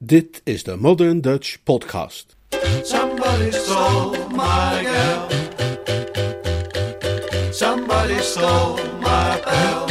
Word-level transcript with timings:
Dit 0.00 0.40
is 0.44 0.62
de 0.62 0.76
Modern 0.76 1.20
Dutch 1.20 1.56
Podcast. 1.64 2.36
Somebody 2.82 3.50
stole 3.50 4.16
my 4.30 4.84
girl. 4.84 5.26
Somebody 7.50 8.18
stole 8.20 8.78
my 9.00 9.40
bell. 9.44 9.88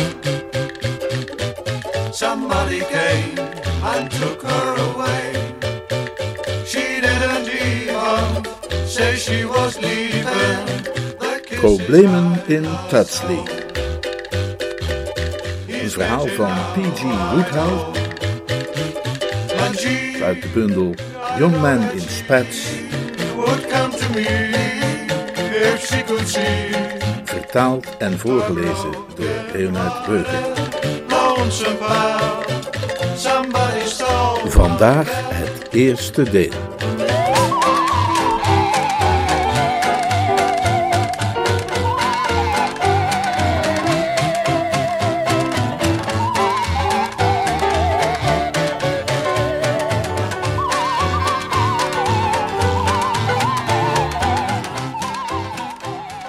Somebody 2.12 2.79
came 2.79 3.38
and 3.83 4.12
took 4.12 4.41
her 4.41 4.75
away. 4.91 5.33
She 6.65 7.01
didn't 7.01 7.49
even 7.49 8.46
say 8.87 9.15
she 9.17 9.46
was 9.46 9.78
leaving. 9.79 10.67
Problemen 11.60 12.47
in 12.47 12.65
Tutsley. 12.89 13.44
Een 15.67 15.89
verhaal 15.89 16.27
van 16.27 16.55
P.G. 16.73 17.02
Woodhouse 17.02 18.06
uit 20.23 20.41
de 20.41 20.48
bundel 20.53 20.94
Young 21.38 21.62
Man 21.62 21.91
in 21.91 22.00
Spats, 22.00 22.70
would 23.36 23.68
come 23.68 23.95
to 23.98 24.13
me 24.13 24.52
if 25.73 25.86
she 25.86 26.04
could 26.04 26.27
see. 26.27 26.88
vertaald 27.23 27.98
en 27.98 28.20
voorgelezen 28.20 28.91
door 29.16 29.27
Leonard 29.54 30.05
stole. 33.85 34.49
Vandaag 34.49 35.08
het 35.12 35.68
eerste 35.71 36.24
deel. 36.24 36.77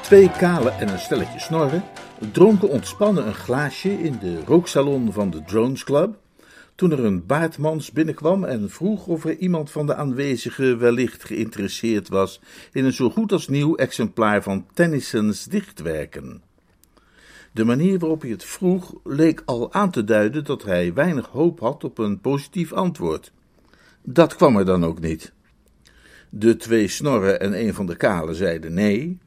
Twee 0.09 0.31
kalen 0.31 0.79
en 0.79 0.89
een 0.89 0.99
stelletje 0.99 1.39
snorren 1.39 1.83
dronken 2.33 2.69
ontspannen 2.69 3.27
een 3.27 3.35
glaasje 3.35 4.03
in 4.03 4.19
de 4.21 4.45
rooksalon 4.45 5.13
van 5.13 5.31
de 5.31 5.43
Drones 5.45 5.85
Club, 5.85 6.17
toen 6.75 6.91
er 6.91 7.05
een 7.05 7.27
baardmans 7.27 7.93
binnenkwam 7.93 8.45
en 8.45 8.71
vroeg 8.71 9.07
of 9.07 9.25
er 9.25 9.37
iemand 9.37 9.71
van 9.71 9.87
de 9.87 9.95
aanwezigen 9.95 10.79
wellicht 10.79 11.25
geïnteresseerd 11.25 12.09
was 12.09 12.41
in 12.73 12.85
een 12.85 12.93
zo 12.93 13.11
goed 13.11 13.33
als 13.33 13.49
nieuw 13.49 13.77
exemplaar 13.77 14.43
van 14.43 14.67
Tennyson's 14.75 15.45
dichtwerken. 15.45 16.43
De 17.53 17.65
manier 17.65 17.99
waarop 17.99 18.21
hij 18.21 18.31
het 18.31 18.45
vroeg 18.45 18.95
leek 19.05 19.43
al 19.45 19.73
aan 19.73 19.91
te 19.91 20.05
duiden 20.05 20.45
dat 20.45 20.63
hij 20.63 20.95
weinig 20.95 21.27
hoop 21.27 21.61
had 21.61 21.85
op 21.85 21.99
een 21.99 22.21
positief 22.21 22.73
antwoord. 22.73 23.33
Dat 24.03 24.37
kwam 24.37 24.57
er 24.57 24.65
dan 24.65 24.85
ook 24.85 25.01
niet. 25.01 25.33
De 26.31 26.57
twee 26.57 26.89
snorren 26.89 27.41
en 27.41 27.61
een 27.61 27.75
van 27.75 27.87
de 27.87 27.97
kalen 27.97 28.35
zeiden 28.35 28.75
nee, 28.75 29.19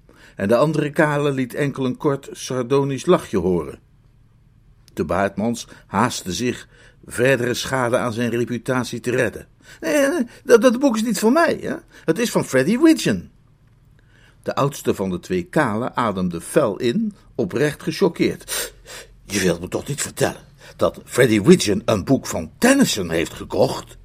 en 0.42 0.48
de 0.48 0.56
andere 0.56 0.90
kale 0.90 1.32
liet 1.32 1.54
enkel 1.54 1.86
een 1.86 1.98
kort 1.98 2.30
sardonisch 2.32 3.06
lachje 3.06 3.38
horen. 3.38 3.80
De 4.94 5.06
baardmans 5.06 5.68
haastte 5.88 6.34
zich 6.34 6.68
verdere 7.06 7.54
schade 7.54 7.98
aan 7.98 8.14
zijn 8.14 8.30
reputatie 8.30 9.00
te 9.00 9.12
redden. 9.12 9.48
Nee, 9.82 10.08
nee, 10.08 10.28
dat, 10.44 10.62
dat 10.62 10.80
boek 10.80 10.96
is 10.96 11.04
niet 11.04 11.20
van 11.20 11.34
mij, 11.34 11.58
hè? 11.62 11.76
het 12.06 12.20
is 12.20 12.32
van 12.32 12.46
Freddy 12.46 12.78
Widgeon. 12.80 13.30
De 14.44 14.56
oudste 14.56 14.96
van 14.96 15.10
de 15.10 15.20
twee 15.20 15.44
kalen 15.44 15.96
ademde 15.96 16.42
fel 16.42 16.78
in, 16.78 17.16
oprecht 17.36 17.84
gechoqueerd. 17.84 18.74
Je 19.24 19.40
wilt 19.40 19.62
me 19.62 19.68
toch 19.68 19.88
niet 19.88 20.02
vertellen 20.02 20.46
dat 20.76 21.02
Freddy 21.06 21.42
Widgeon 21.42 21.82
een 21.86 22.04
boek 22.04 22.28
van 22.28 22.52
Tennyson 22.58 23.10
heeft 23.10 23.34
gekocht? 23.34 23.98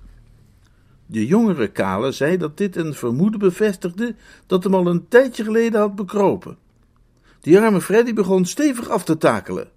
De 1.06 1.26
jongere 1.26 1.68
kale 1.68 2.12
zei 2.12 2.36
dat 2.36 2.56
dit 2.56 2.76
een 2.76 2.94
vermoeden 2.94 3.40
bevestigde 3.40 4.14
dat 4.46 4.64
hem 4.64 4.74
al 4.74 4.86
een 4.86 5.08
tijdje 5.08 5.44
geleden 5.44 5.80
had 5.80 5.94
bekropen. 5.94 6.58
Die 7.40 7.58
arme 7.58 7.80
Freddy 7.80 8.12
begon 8.12 8.44
stevig 8.44 8.88
af 8.88 9.04
te 9.04 9.16
takelen. 9.16 9.70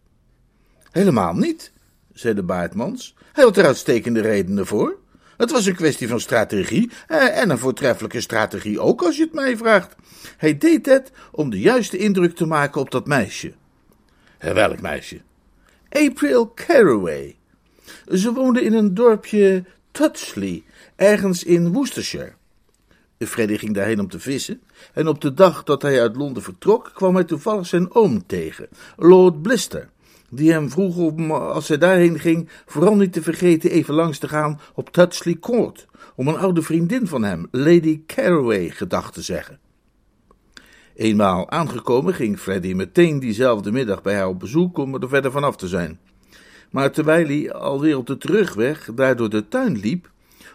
Helemaal 0.92 1.34
niet, 1.34 1.72
zei 2.14 2.34
de 2.34 2.44
baardmans. 2.44 3.16
Hij 3.32 3.44
had 3.44 3.58
er 3.58 3.66
uitstekende 3.66 4.22
redenen 4.22 4.66
voor. 4.66 4.98
Het 5.38 5.52
was 5.52 5.66
een 5.66 5.76
kwestie 5.76 6.08
van 6.08 6.20
strategie, 6.20 6.92
eh, 7.08 7.42
en 7.42 7.50
een 7.50 7.58
voortreffelijke 7.58 8.22
strategie 8.22 8.80
ook, 8.80 9.02
als 9.02 9.18
je 9.18 9.24
het 9.24 9.34
mij 9.34 9.58
vraagt. 9.58 9.96
Hij 10.38 10.58
deed 10.58 10.86
het 10.86 11.12
om 11.32 11.50
de 11.50 11.60
juiste 11.60 11.98
indruk 11.98 12.36
te 12.36 12.46
maken 12.46 12.82
op 12.82 12.92
dat 12.92 13.08
meisje. 13.08 13.54
Eh, 14.38 14.54
Welk 14.54 14.82
meisje? 14.82 15.22
April 15.90 16.52
Carraway. 16.54 17.38
Ze 18.08 18.34
woonde 18.34 18.62
in 18.62 18.74
een 18.74 18.94
dorpje 18.94 19.64
Tutsley, 19.92 20.64
ergens 20.96 21.44
in 21.44 21.74
Worcestershire. 21.74 22.34
Freddy 23.18 23.58
ging 23.58 23.74
daarheen 23.74 24.00
om 24.00 24.10
te 24.10 24.20
vissen, 24.20 24.62
en 24.94 25.08
op 25.08 25.22
de 25.22 25.34
dag 25.34 25.64
dat 25.64 25.82
hij 25.82 26.02
uit 26.02 26.16
Londen 26.16 26.44
vertrok, 26.44 26.92
kwam 26.94 27.16
hij 27.16 27.24
toevallig 27.24 27.68
zijn 27.68 27.94
oom 27.96 28.26
tegen, 28.26 28.68
Lord 28.98 29.42
Blister, 29.42 29.90
die 30.30 30.52
hem 30.52 30.70
vroeg 30.70 30.98
om, 30.98 31.32
als 31.32 31.68
hij 31.68 31.78
daarheen 31.78 32.20
ging, 32.20 32.50
vooral 32.66 32.96
niet 32.96 33.14
te 33.14 33.22
vergeten 33.22 33.72
even 33.72 33.94
langs 33.94 34.18
te 34.18 34.28
gaan 34.28 34.60
op 34.74 34.90
Tutsley 34.90 35.38
Court, 35.40 35.88
om 36.16 36.28
een 36.28 36.38
oude 36.38 36.62
vriendin 36.62 37.08
van 37.08 37.24
hem, 37.24 37.48
Lady 37.52 38.02
Carraway, 38.06 38.70
gedag 38.70 39.12
te 39.12 39.22
zeggen. 39.22 39.60
Eenmaal 40.96 41.50
aangekomen 41.50 42.14
ging 42.14 42.40
Freddy 42.40 42.74
meteen 42.74 43.20
diezelfde 43.20 43.72
middag 43.72 44.02
bij 44.02 44.16
haar 44.16 44.28
op 44.28 44.40
bezoek 44.40 44.78
om 44.78 44.96
er 44.96 45.10
verder 45.10 45.32
vanaf 45.32 45.56
te 45.56 45.68
zijn. 45.68 46.00
Maar 46.70 46.92
terwijl 46.92 47.28
hij 47.28 47.54
alweer 47.54 47.98
op 47.98 48.08
de 48.08 48.18
terugweg 48.18 48.90
daar 48.96 49.16
door 49.16 49.30
de 49.30 49.48
tuin 49.48 49.78
liep, 49.78 50.12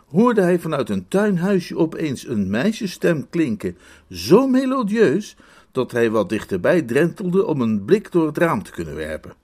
hoorde 0.07 0.41
hij 0.41 0.59
vanuit 0.59 0.89
een 0.89 1.09
tuinhuisje 1.09 1.77
opeens 1.77 2.27
een 2.27 2.51
meisjesstem 2.51 3.29
klinken, 3.31 3.79
zo 4.11 4.47
melodieus 4.49 5.37
dat 5.73 5.93
hij 5.93 6.11
wat 6.11 6.29
dichterbij 6.29 6.83
drentelde 6.83 7.47
om 7.47 7.61
een 7.61 7.85
blik 7.85 8.13
door 8.13 8.27
het 8.27 8.39
raam 8.39 8.63
te 8.63 8.71
kunnen 8.71 8.95
werpen. 8.95 9.35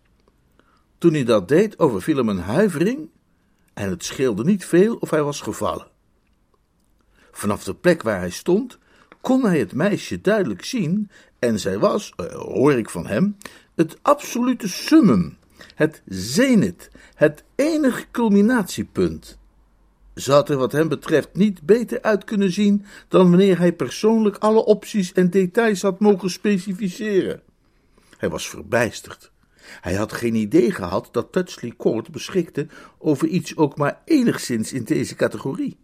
Toen 0.98 1.12
hij 1.12 1.24
dat 1.24 1.48
deed, 1.48 1.78
overviel 1.78 2.16
hem 2.16 2.28
een 2.28 2.38
huivering 2.38 3.08
en 3.74 3.90
het 3.90 4.04
scheelde 4.04 4.44
niet 4.44 4.64
veel 4.66 4.96
of 4.96 5.10
hij 5.10 5.22
was 5.22 5.40
gevallen. 5.40 5.86
Vanaf 7.30 7.64
de 7.64 7.74
plek 7.74 8.02
waar 8.02 8.18
hij 8.18 8.30
stond, 8.30 8.78
kon 9.20 9.44
hij 9.44 9.58
het 9.58 9.74
meisje 9.74 10.20
duidelijk 10.20 10.64
zien 10.64 11.10
en 11.38 11.60
zij 11.60 11.78
was, 11.78 12.12
eh, 12.16 12.26
hoor 12.26 12.72
ik 12.72 12.90
van 12.90 13.06
hem, 13.06 13.36
het 13.74 13.98
absolute 14.02 14.68
summum, 14.68 15.36
het 15.74 16.02
zenith, 16.06 16.90
het 17.14 17.44
enige 17.54 18.04
culminatiepunt. 18.10 19.38
Had 20.24 20.48
er 20.48 20.56
wat 20.56 20.72
hem 20.72 20.88
betreft 20.88 21.28
niet 21.32 21.62
beter 21.62 22.02
uit 22.02 22.24
kunnen 22.24 22.52
zien 22.52 22.84
dan 23.08 23.28
wanneer 23.30 23.58
hij 23.58 23.72
persoonlijk 23.72 24.36
alle 24.36 24.64
opties 24.64 25.12
en 25.12 25.30
details 25.30 25.82
had 25.82 26.00
mogen 26.00 26.30
specificeren. 26.30 27.42
Hij 28.16 28.28
was 28.28 28.48
verbijsterd. 28.48 29.30
Hij 29.80 29.94
had 29.94 30.12
geen 30.12 30.34
idee 30.34 30.70
gehad 30.70 31.08
dat 31.12 31.32
Touchley 31.32 31.72
Court 31.76 32.10
beschikte 32.10 32.66
over 32.98 33.28
iets 33.28 33.56
ook 33.56 33.76
maar 33.76 34.02
enigszins 34.04 34.72
in 34.72 34.84
deze 34.84 35.14
categorie. 35.14 35.76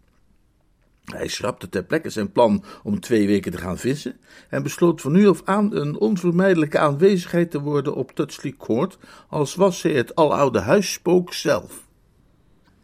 Hij 1.15 1.27
schrapte 1.27 1.69
ter 1.69 1.83
plekke 1.83 2.09
zijn 2.09 2.31
plan 2.31 2.63
om 2.83 2.99
twee 2.99 3.27
weken 3.27 3.51
te 3.51 3.57
gaan 3.57 3.77
vissen 3.77 4.15
en 4.49 4.63
besloot 4.63 5.01
van 5.01 5.11
nu 5.11 5.27
af 5.27 5.41
aan 5.45 5.75
een 5.75 5.97
onvermijdelijke 5.99 6.79
aanwezigheid 6.79 7.51
te 7.51 7.61
worden 7.61 7.95
op 7.95 8.11
Touchley 8.11 8.55
Court, 8.57 8.97
als 9.29 9.55
was 9.55 9.81
hij 9.81 9.91
het 9.91 10.15
aloude 10.15 10.59
huisspook 10.59 11.33
zelf. 11.33 11.85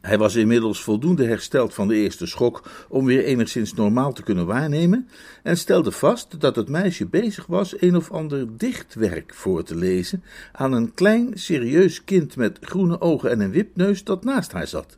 Hij 0.02 0.18
was 0.18 0.36
inmiddels 0.36 0.82
voldoende 0.82 1.26
hersteld 1.26 1.74
van 1.74 1.88
de 1.88 1.96
eerste 1.96 2.26
schok 2.26 2.86
om 2.90 3.06
weer 3.06 3.24
enigszins 3.24 3.74
normaal 3.74 4.14
te 4.14 4.24
kunnen 4.24 4.46
waarnemen 4.46 5.10
en 5.44 5.58
stelde 5.58 5.92
vast 5.92 6.40
dat 6.40 6.56
het 6.56 6.70
meisje 6.70 7.06
bezig 7.06 7.46
was 7.46 7.82
een 7.82 7.96
of 7.96 8.12
ander 8.12 8.58
dichtwerk 8.58 9.34
voor 9.34 9.64
te 9.64 9.76
lezen 9.76 10.24
aan 10.52 10.74
een 10.74 10.94
klein, 10.94 11.32
serieus 11.34 12.04
kind 12.04 12.36
met 12.36 12.58
groene 12.62 13.02
ogen 13.02 13.32
en 13.32 13.40
een 13.40 13.52
wipneus 13.52 14.04
dat 14.04 14.24
naast 14.24 14.52
haar 14.52 14.68
zat. 14.68 14.98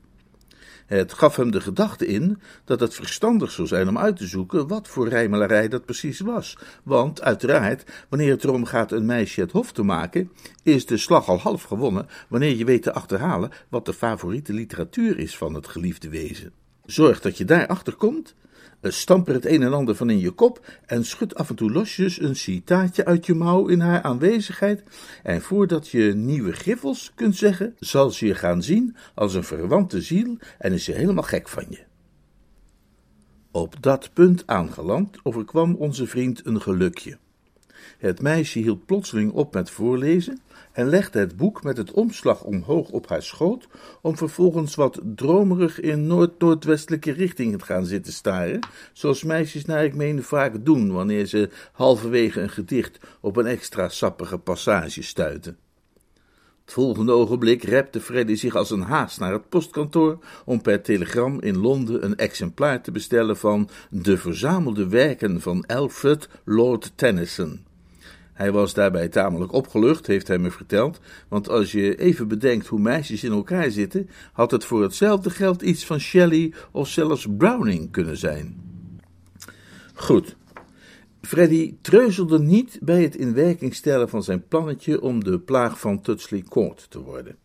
Het 0.86 1.14
gaf 1.14 1.36
hem 1.36 1.52
de 1.52 1.62
gedachte 1.62 2.08
in 2.08 2.42
dat 2.66 2.80
het 2.80 2.94
verstandig 2.94 3.52
zou 3.52 3.68
zijn 3.68 3.88
om 3.88 3.98
uit 3.98 4.18
te 4.18 4.28
zoeken 4.28 4.68
wat 4.68 4.88
voor 4.88 5.08
rijmelarij 5.08 5.68
dat 5.68 5.86
precies 5.86 6.20
was. 6.20 6.58
Want, 6.84 7.22
uiteraard, 7.22 8.06
wanneer 8.10 8.32
het 8.32 8.44
erom 8.44 8.66
gaat 8.66 8.92
een 8.92 9.06
meisje 9.06 9.42
het 9.42 9.52
hof 9.52 9.72
te 9.72 9.84
maken, 9.84 10.32
is 10.64 10.86
de 10.86 10.98
slag 10.98 11.28
al 11.28 11.40
half 11.40 11.64
gewonnen 11.64 12.08
wanneer 12.28 12.56
je 12.56 12.66
weet 12.66 12.84
te 12.84 12.94
achterhalen 12.94 13.52
wat 13.70 13.86
de 13.86 13.94
favoriete 13.94 14.54
literatuur 14.54 15.20
is 15.20 15.38
van 15.38 15.54
het 15.54 15.68
geliefde 15.68 16.10
wezen. 16.10 16.52
Zorg 16.86 17.22
dat 17.22 17.38
je 17.38 17.46
daarachter 17.46 17.96
komt, 17.96 18.36
eh, 18.42 18.45
stamp 18.92 19.28
er 19.28 19.34
het 19.34 19.46
een 19.46 19.64
en 19.64 19.74
ander 19.74 19.96
van 19.96 20.10
in 20.10 20.20
je 20.20 20.32
kop 20.32 20.66
en 20.86 21.06
schud 21.06 21.36
af 21.36 21.50
en 21.50 21.56
toe 21.56 21.72
losjes 21.72 22.22
een 22.22 22.36
citaatje 22.36 23.06
uit 23.06 23.26
je 23.26 23.34
mouw 23.34 23.68
in 23.68 23.80
haar 23.80 24.02
aanwezigheid. 24.02 24.84
En 25.24 25.42
voordat 25.42 25.90
je 25.90 26.14
nieuwe 26.16 26.52
griffels 26.52 27.12
kunt 27.16 27.36
zeggen, 27.36 27.76
zal 27.80 28.12
ze 28.12 28.26
je 28.26 28.36
gaan 28.36 28.64
zien 28.64 28.96
als 29.16 29.34
een 29.34 29.44
verwante 29.44 30.02
ziel 30.02 30.38
en 30.58 30.74
is 30.74 30.84
ze 30.84 30.92
helemaal 30.92 31.24
gek 31.24 31.48
van 31.48 31.66
je. 31.70 31.80
Op 33.52 33.76
dat 33.80 34.10
punt 34.14 34.44
aangeland 34.46 35.18
overkwam 35.24 35.76
onze 35.76 36.08
vriend 36.08 36.46
een 36.46 36.62
gelukje. 36.62 37.18
Het 37.98 38.22
meisje 38.22 38.60
hield 38.60 38.86
plotseling 38.86 39.32
op 39.32 39.54
met 39.54 39.70
voorlezen 39.70 40.40
en 40.76 40.90
legde 40.90 41.20
het 41.20 41.38
boek 41.38 41.64
met 41.64 41.78
het 41.78 41.92
omslag 41.92 42.44
omhoog 42.44 42.90
op 42.90 43.10
haar 43.10 43.24
schoot, 43.24 43.68
om 44.02 44.18
vervolgens 44.18 44.76
wat 44.76 45.02
dromerig 45.04 45.80
in 45.80 46.08
noord-noordwestelijke 46.08 47.12
richting 47.12 47.58
te 47.58 47.66
gaan 47.66 47.86
zitten 47.86 48.14
staren, 48.14 48.60
zoals 48.94 49.24
meisjes 49.24 49.66
naar 49.66 49.84
ik 49.84 49.96
meen 49.96 50.24
vaak 50.24 50.66
doen 50.66 50.92
wanneer 50.92 51.26
ze 51.26 51.50
halverwege 51.72 52.42
een 52.42 52.50
gedicht 52.50 53.00
op 53.22 53.38
een 53.38 53.46
extra 53.46 53.90
sappige 53.90 54.38
passage 54.38 55.04
stuiten. 55.04 55.58
Het 56.64 56.74
volgende 56.74 57.12
ogenblik 57.12 57.64
repte 57.64 58.02
Freddy 58.02 58.36
zich 58.36 58.56
als 58.56 58.72
een 58.72 58.82
haas 58.82 59.18
naar 59.18 59.34
het 59.34 59.50
postkantoor 59.50 60.20
om 60.46 60.62
per 60.62 60.82
telegram 60.82 61.42
in 61.42 61.58
Londen 61.58 62.06
een 62.06 62.16
exemplaar 62.16 62.82
te 62.82 62.92
bestellen 62.92 63.38
van 63.38 63.70
de 63.90 64.18
verzamelde 64.18 64.88
werken 64.88 65.42
van 65.42 65.66
Alfred 65.66 66.30
Lord 66.44 66.92
Tennyson. 66.96 67.66
Hij 68.36 68.52
was 68.52 68.74
daarbij 68.74 69.08
tamelijk 69.08 69.54
opgelucht, 69.54 70.08
heeft 70.08 70.28
hij 70.28 70.38
me 70.38 70.52
verteld, 70.52 71.00
want 71.28 71.50
als 71.50 71.72
je 71.72 71.96
even 71.96 72.28
bedenkt 72.28 72.68
hoe 72.68 72.80
meisjes 72.80 73.24
in 73.24 73.32
elkaar 73.32 73.72
zitten, 73.72 74.10
had 74.34 74.52
het 74.52 74.66
voor 74.66 74.82
hetzelfde 74.82 75.30
geld 75.30 75.62
iets 75.62 75.86
van 75.86 76.00
Shelley 76.00 76.54
of 76.72 76.88
zelfs 76.88 77.28
Browning 77.38 77.92
kunnen 77.92 78.18
zijn. 78.18 78.62
Goed. 79.94 80.36
Freddy 81.22 81.76
treuzelde 81.82 82.40
niet 82.40 82.80
bij 82.82 83.02
het 83.02 83.16
in 83.16 83.34
werking 83.34 83.76
stellen 83.76 84.10
van 84.10 84.24
zijn 84.24 84.48
plannetje 84.48 85.02
om 85.02 85.24
de 85.24 85.40
plaag 85.40 85.80
van 85.80 86.02
Tutsley 86.02 86.44
Court 86.50 86.86
te 86.90 87.00
worden. 87.00 87.36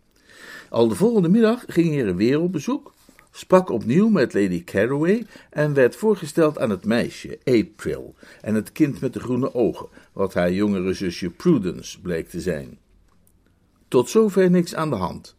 Al 0.68 0.88
de 0.88 0.94
volgende 0.94 1.28
middag 1.28 1.64
ging 1.66 1.94
hij 1.94 2.04
er 2.04 2.16
weer 2.16 2.40
op 2.40 2.52
bezoek, 2.52 2.94
sprak 3.30 3.70
opnieuw 3.70 4.08
met 4.08 4.34
Lady 4.34 4.64
Carroway 4.64 5.26
en 5.50 5.74
werd 5.74 5.96
voorgesteld 5.96 6.58
aan 6.58 6.70
het 6.70 6.84
meisje, 6.84 7.38
April, 7.44 8.14
en 8.40 8.54
het 8.54 8.72
kind 8.72 9.00
met 9.00 9.12
de 9.12 9.20
groene 9.20 9.54
ogen, 9.54 9.88
wat 10.12 10.34
haar 10.34 10.52
jongere 10.52 10.92
zusje 10.92 11.30
Prudence 11.30 12.00
bleek 12.00 12.28
te 12.28 12.40
zijn. 12.40 12.78
Tot 13.88 14.08
zover 14.08 14.50
niks 14.50 14.74
aan 14.74 14.90
de 14.90 14.96
hand. 14.96 15.38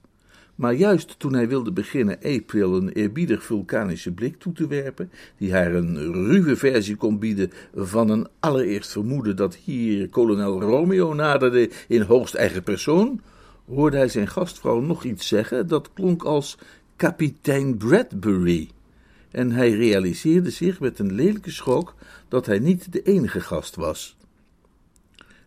Maar 0.55 0.73
juist 0.73 1.19
toen 1.19 1.33
hij 1.33 1.47
wilde 1.47 1.71
beginnen 1.71 2.19
April 2.23 2.75
een 2.75 2.89
eerbiedig 2.89 3.43
vulkanische 3.43 4.11
blik 4.11 4.39
toe 4.39 4.53
te 4.53 4.67
werpen, 4.67 5.11
die 5.37 5.53
haar 5.53 5.73
een 5.73 6.13
ruwe 6.13 6.55
versie 6.55 6.95
kon 6.95 7.19
bieden 7.19 7.51
van 7.75 8.09
een 8.09 8.27
allereerst 8.39 8.91
vermoeden 8.91 9.35
dat 9.35 9.55
hier 9.55 10.09
kolonel 10.09 10.61
Romeo 10.61 11.13
naderde 11.13 11.69
in 11.87 12.01
hoogst 12.01 12.33
eigen 12.33 12.63
persoon, 12.63 13.21
hoorde 13.67 13.97
hij 13.97 14.07
zijn 14.07 14.27
gastvrouw 14.27 14.79
nog 14.79 15.03
iets 15.03 15.27
zeggen 15.27 15.67
dat 15.67 15.93
klonk 15.93 16.23
als 16.23 16.57
kapitein 17.01 17.77
Bradbury. 17.77 18.69
En 19.31 19.51
hij 19.51 19.71
realiseerde 19.71 20.49
zich 20.49 20.79
met 20.79 20.99
een 20.99 21.13
lelijke 21.13 21.51
schok 21.51 21.95
dat 22.27 22.45
hij 22.45 22.59
niet 22.59 22.91
de 22.93 23.01
enige 23.01 23.41
gast 23.41 23.75
was. 23.75 24.17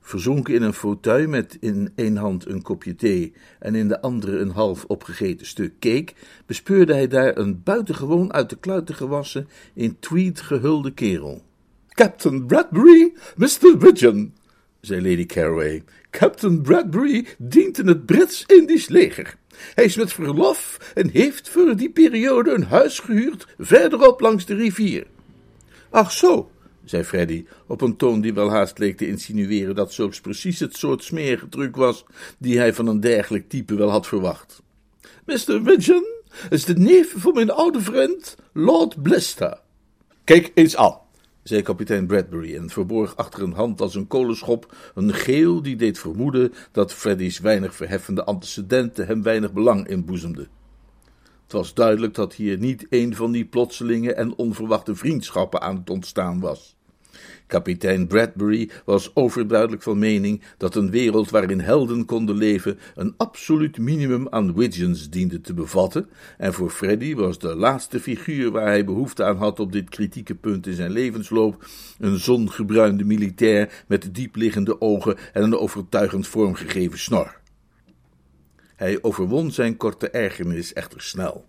Verzonken 0.00 0.54
in 0.54 0.62
een 0.62 0.72
fauteuil 0.72 1.28
met 1.28 1.56
in 1.60 1.92
één 1.94 2.16
hand 2.16 2.46
een 2.46 2.62
kopje 2.62 2.94
thee 2.94 3.32
en 3.58 3.74
in 3.74 3.88
de 3.88 4.00
andere 4.00 4.38
een 4.38 4.50
half 4.50 4.84
opgegeten 4.84 5.46
stuk 5.46 5.72
cake, 5.80 6.12
bespeurde 6.46 6.92
hij 6.92 7.08
daar 7.08 7.36
een 7.36 7.62
buitengewoon 7.62 8.32
uit 8.32 8.50
de 8.50 8.56
kluiten 8.56 8.94
gewassen, 8.94 9.48
in 9.74 9.96
tweed 9.98 10.40
gehulde 10.40 10.92
kerel. 10.92 11.42
Captain 11.88 12.46
Bradbury, 12.46 13.12
Mr. 13.36 13.78
Widgeon, 13.78 14.32
zei 14.84 15.10
Lady 15.10 15.26
Carroway. 15.26 15.82
Captain 16.10 16.62
Bradbury 16.62 17.26
dient 17.38 17.78
in 17.78 17.86
het 17.86 18.06
Brits-Indisch 18.06 18.88
leger. 18.88 19.36
Hij 19.74 19.84
is 19.84 19.96
met 19.96 20.12
verlof 20.12 20.92
en 20.94 21.10
heeft 21.10 21.48
voor 21.48 21.76
die 21.76 21.90
periode 21.90 22.50
een 22.50 22.64
huis 22.64 22.98
gehuurd 22.98 23.46
verderop 23.58 24.20
langs 24.20 24.46
de 24.46 24.54
rivier. 24.54 25.06
Ach 25.90 26.12
zo, 26.12 26.50
zei 26.84 27.04
Freddy, 27.04 27.44
op 27.66 27.80
een 27.80 27.96
toon 27.96 28.20
die 28.20 28.34
wel 28.34 28.50
haast 28.50 28.78
leek 28.78 28.96
te 28.96 29.06
insinueren 29.06 29.74
dat 29.74 29.92
zulks 29.92 30.20
precies 30.20 30.60
het 30.60 30.76
soort 30.76 31.04
smerige 31.04 31.48
truc 31.48 31.76
was 31.76 32.04
die 32.38 32.58
hij 32.58 32.74
van 32.74 32.86
een 32.86 33.00
dergelijk 33.00 33.48
type 33.48 33.74
wel 33.74 33.90
had 33.90 34.06
verwacht. 34.06 34.62
Mr. 35.24 35.62
Widgeon 35.62 36.06
is 36.50 36.64
de 36.64 36.78
neef 36.78 37.14
van 37.16 37.34
mijn 37.34 37.50
oude 37.50 37.80
vriend, 37.80 38.36
Lord 38.52 39.02
Blister. 39.02 39.58
Kijk 40.24 40.50
eens 40.54 40.76
aan, 40.76 40.98
zei 41.44 41.62
kapitein 41.62 42.06
Bradbury 42.06 42.56
en 42.56 42.70
verborg 42.70 43.16
achter 43.16 43.42
een 43.42 43.52
hand 43.52 43.80
als 43.80 43.94
een 43.94 44.06
kolenschop 44.06 44.76
een 44.94 45.14
geel 45.14 45.62
die 45.62 45.76
deed 45.76 45.98
vermoeden 45.98 46.52
dat 46.72 46.92
Freddy's 46.92 47.38
weinig 47.38 47.74
verheffende 47.74 48.24
antecedenten 48.24 49.06
hem 49.06 49.22
weinig 49.22 49.52
belang 49.52 49.88
inboezemden. 49.88 50.48
Het 51.42 51.52
was 51.52 51.74
duidelijk 51.74 52.14
dat 52.14 52.34
hier 52.34 52.58
niet 52.58 52.86
een 52.90 53.14
van 53.14 53.32
die 53.32 53.44
plotselinge 53.44 54.14
en 54.14 54.36
onverwachte 54.36 54.94
vriendschappen 54.94 55.60
aan 55.60 55.76
het 55.76 55.90
ontstaan 55.90 56.40
was. 56.40 56.73
Kapitein 57.46 58.06
Bradbury 58.06 58.70
was 58.84 59.10
overduidelijk 59.14 59.82
van 59.82 59.98
mening 59.98 60.42
dat 60.56 60.74
een 60.74 60.90
wereld 60.90 61.30
waarin 61.30 61.60
helden 61.60 62.04
konden 62.04 62.36
leven 62.36 62.78
een 62.94 63.14
absoluut 63.16 63.78
minimum 63.78 64.28
aan 64.28 64.54
Widgeons 64.54 65.10
diende 65.10 65.40
te 65.40 65.54
bevatten, 65.54 66.08
en 66.38 66.52
voor 66.52 66.70
Freddy 66.70 67.14
was 67.14 67.38
de 67.38 67.56
laatste 67.56 68.00
figuur 68.00 68.50
waar 68.50 68.66
hij 68.66 68.84
behoefte 68.84 69.24
aan 69.24 69.36
had 69.36 69.60
op 69.60 69.72
dit 69.72 69.88
kritieke 69.88 70.34
punt 70.34 70.66
in 70.66 70.74
zijn 70.74 70.90
levensloop 70.90 71.66
een 71.98 72.18
zongebruinde 72.18 73.04
militair 73.04 73.84
met 73.86 74.14
diepliggende 74.14 74.80
ogen 74.80 75.16
en 75.32 75.42
een 75.42 75.58
overtuigend 75.58 76.26
vormgegeven 76.26 76.98
snor. 76.98 77.42
Hij 78.76 78.98
overwon 79.02 79.50
zijn 79.50 79.76
korte 79.76 80.10
ergernis 80.10 80.72
echter 80.72 81.02
snel. 81.02 81.46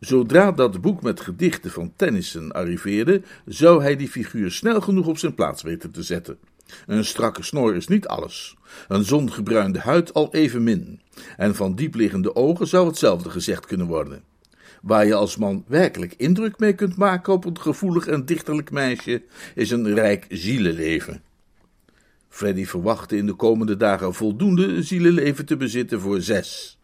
Zodra 0.00 0.52
dat 0.52 0.80
boek 0.80 1.02
met 1.02 1.20
gedichten 1.20 1.70
van 1.70 1.92
Tennyson 1.96 2.52
arriveerde, 2.52 3.22
zou 3.46 3.82
hij 3.82 3.96
die 3.96 4.08
figuur 4.08 4.50
snel 4.50 4.80
genoeg 4.80 5.06
op 5.06 5.18
zijn 5.18 5.34
plaats 5.34 5.62
weten 5.62 5.90
te 5.90 6.02
zetten. 6.02 6.38
Een 6.86 7.04
strakke 7.04 7.42
snor 7.42 7.74
is 7.74 7.88
niet 7.88 8.06
alles, 8.06 8.56
een 8.88 9.04
zongebruinde 9.04 9.78
huid 9.78 10.14
al 10.14 10.34
evenmin, 10.34 11.00
en 11.36 11.54
van 11.54 11.74
diepliggende 11.74 12.36
ogen 12.36 12.66
zou 12.66 12.86
hetzelfde 12.86 13.30
gezegd 13.30 13.66
kunnen 13.66 13.86
worden. 13.86 14.22
Waar 14.82 15.06
je 15.06 15.14
als 15.14 15.36
man 15.36 15.64
werkelijk 15.66 16.14
indruk 16.16 16.58
mee 16.58 16.74
kunt 16.74 16.96
maken 16.96 17.32
op 17.32 17.44
een 17.44 17.60
gevoelig 17.60 18.06
en 18.06 18.24
dichterlijk 18.24 18.70
meisje, 18.70 19.22
is 19.54 19.70
een 19.70 19.94
rijk 19.94 20.26
zielenleven. 20.28 21.22
Freddy 22.28 22.64
verwachtte 22.64 23.16
in 23.16 23.26
de 23.26 23.34
komende 23.34 23.76
dagen 23.76 24.14
voldoende 24.14 24.82
zielenleven 24.82 25.46
te 25.46 25.56
bezitten 25.56 26.00
voor 26.00 26.20
zes. 26.20 26.78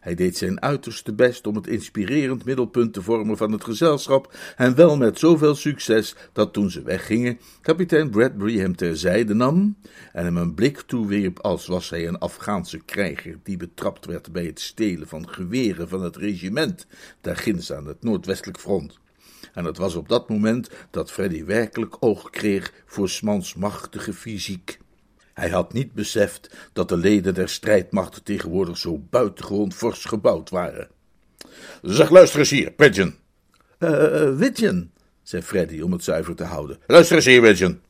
Hij 0.00 0.14
deed 0.14 0.36
zijn 0.36 0.62
uiterste 0.62 1.12
best 1.12 1.46
om 1.46 1.54
het 1.54 1.66
inspirerend 1.66 2.44
middelpunt 2.44 2.92
te 2.92 3.02
vormen 3.02 3.36
van 3.36 3.52
het 3.52 3.64
gezelschap, 3.64 4.34
en 4.56 4.74
wel 4.74 4.96
met 4.96 5.18
zoveel 5.18 5.54
succes 5.54 6.14
dat 6.32 6.52
toen 6.52 6.70
ze 6.70 6.82
weggingen, 6.82 7.38
kapitein 7.60 8.10
Bradbury 8.10 8.58
hem 8.58 8.76
terzijde 8.76 9.34
nam 9.34 9.76
en 10.12 10.24
hem 10.24 10.36
een 10.36 10.54
blik 10.54 10.80
toewierp 10.80 11.38
als 11.38 11.66
was 11.66 11.90
hij 11.90 12.08
een 12.08 12.18
Afghaanse 12.18 12.78
krijger 12.78 13.38
die 13.42 13.56
betrapt 13.56 14.06
werd 14.06 14.32
bij 14.32 14.44
het 14.44 14.60
stelen 14.60 15.08
van 15.08 15.28
geweren 15.28 15.88
van 15.88 16.02
het 16.02 16.16
regiment 16.16 16.86
daar 17.20 17.36
ginds 17.36 17.72
aan 17.72 17.86
het 17.86 18.02
noordwestelijk 18.02 18.58
front. 18.58 18.98
En 19.52 19.64
het 19.64 19.76
was 19.76 19.94
op 19.94 20.08
dat 20.08 20.28
moment 20.28 20.70
dat 20.90 21.12
Freddy 21.12 21.44
werkelijk 21.44 21.96
oog 22.00 22.30
kreeg 22.30 22.72
voor 22.86 23.08
Smans 23.08 23.54
machtige 23.54 24.12
fysiek. 24.12 24.78
Hij 25.34 25.48
had 25.48 25.72
niet 25.72 25.92
beseft 25.92 26.50
dat 26.72 26.88
de 26.88 26.96
leden 26.96 27.34
der 27.34 27.48
strijdmacht 27.48 28.24
tegenwoordig 28.24 28.76
zo 28.78 28.98
buitengewoon 29.10 29.72
fors 29.72 30.04
gebouwd 30.04 30.50
waren. 30.50 30.88
Zeg, 31.82 32.10
luister 32.10 32.38
eens 32.38 32.50
hier, 32.50 32.70
Pigeon. 32.70 33.14
Eh, 33.78 34.32
uh, 34.38 34.82
zei 35.30 35.42
Freddy 35.42 35.80
om 35.80 35.92
het 35.92 36.04
zuiver 36.04 36.34
te 36.34 36.44
houden. 36.44 36.78
Luister 36.86 37.16
eens 37.16 37.24
hier, 37.24 37.42
Widgeon. 37.42 37.80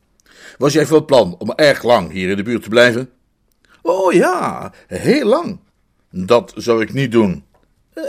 Was 0.57 0.73
jij 0.73 0.85
van 0.85 1.05
plan 1.05 1.35
om 1.37 1.51
erg 1.51 1.83
lang 1.83 2.11
hier 2.11 2.29
in 2.29 2.35
de 2.35 2.43
buurt 2.43 2.63
te 2.63 2.69
blijven? 2.69 3.09
Oh 3.81 4.13
ja, 4.13 4.73
heel 4.87 5.25
lang. 5.25 5.59
Dat 6.09 6.53
zou 6.55 6.81
ik 6.81 6.93
niet 6.93 7.11
doen. 7.11 7.43
Uh, 7.93 8.03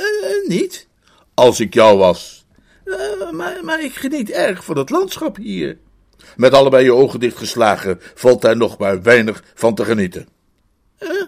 niet? 0.49 0.89
Als 1.35 1.61
ik 1.61 1.75
jou 1.75 1.99
was. 1.99 2.47
Maar, 3.31 3.65
maar 3.65 3.85
ik 3.85 3.95
geniet 3.95 4.31
erg 4.31 4.65
van 4.65 4.79
het 4.79 4.91
landschap 4.91 5.37
hier. 5.37 5.79
Met 6.37 6.53
allebei 6.53 6.85
je 6.85 6.93
ogen 6.93 7.21
dichtgeslagen 7.21 7.99
valt 8.15 8.43
daar 8.43 8.57
nog 8.57 8.79
maar 8.79 9.03
weinig 9.03 9.45
van 9.55 9.75
te 9.75 9.85
genieten. 9.85 10.29
Uh, 11.01 11.23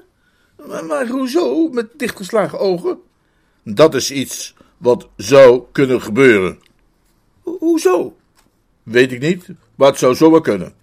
maar, 0.67 0.85
maar 0.85 1.07
hoezo 1.07 1.69
met 1.69 1.87
dichtgeslagen 1.97 2.59
ogen? 2.59 2.99
Dat 3.63 3.95
is 3.95 4.11
iets 4.11 4.55
wat 4.79 5.09
zou 5.17 5.63
kunnen 5.73 6.03
gebeuren. 6.03 6.59
Ho 7.43 7.57
hoezo? 7.59 8.17
Weet 8.83 9.13
ik 9.13 9.21
niet, 9.21 9.49
maar 9.75 9.89
het 9.89 9.99
zou 9.99 10.15
zomaar 10.15 10.41
kunnen. 10.41 10.75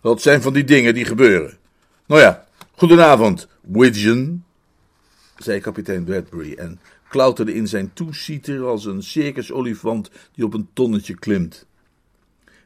Dat 0.00 0.22
zijn 0.22 0.42
van 0.42 0.52
die 0.52 0.64
dingen 0.64 0.94
die 0.94 1.04
gebeuren. 1.04 1.58
Nou 2.06 2.20
ja, 2.20 2.46
goedenavond, 2.76 3.48
Widgeon, 3.60 4.44
zei 5.36 5.60
kapitein 5.60 6.04
Bradbury 6.04 6.54
en 6.54 6.80
klauterde 7.08 7.54
in 7.54 7.68
zijn 7.68 7.92
toesieter 7.92 8.66
als 8.66 8.84
een 8.84 9.02
circusolifant 9.02 10.10
die 10.34 10.44
op 10.44 10.54
een 10.54 10.68
tonnetje 10.72 11.14
klimt. 11.14 11.66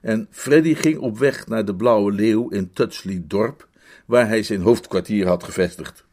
En 0.02 0.26
Freddy 0.30 0.74
ging 0.74 0.98
op 0.98 1.18
weg 1.18 1.46
naar 1.46 1.64
de 1.64 1.74
Blauwe 1.74 2.12
Leeuw 2.12 2.48
in 2.48 2.72
Tutsley 2.72 3.22
Dorp, 3.26 3.68
waar 4.06 4.28
hij 4.28 4.42
zijn 4.42 4.60
hoofdkwartier 4.60 5.26
had 5.26 5.44
gevestigd. 5.44 6.04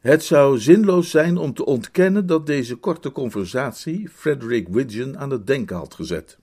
Het 0.00 0.24
zou 0.24 0.58
zinloos 0.58 1.10
zijn 1.10 1.36
om 1.36 1.54
te 1.54 1.64
ontkennen 1.64 2.26
dat 2.26 2.46
deze 2.46 2.76
korte 2.76 3.12
conversatie 3.12 4.08
Frederick 4.08 4.68
Widgeon 4.68 5.18
aan 5.18 5.30
het 5.30 5.46
denken 5.46 5.76
had 5.76 5.94
gezet. 5.94 6.38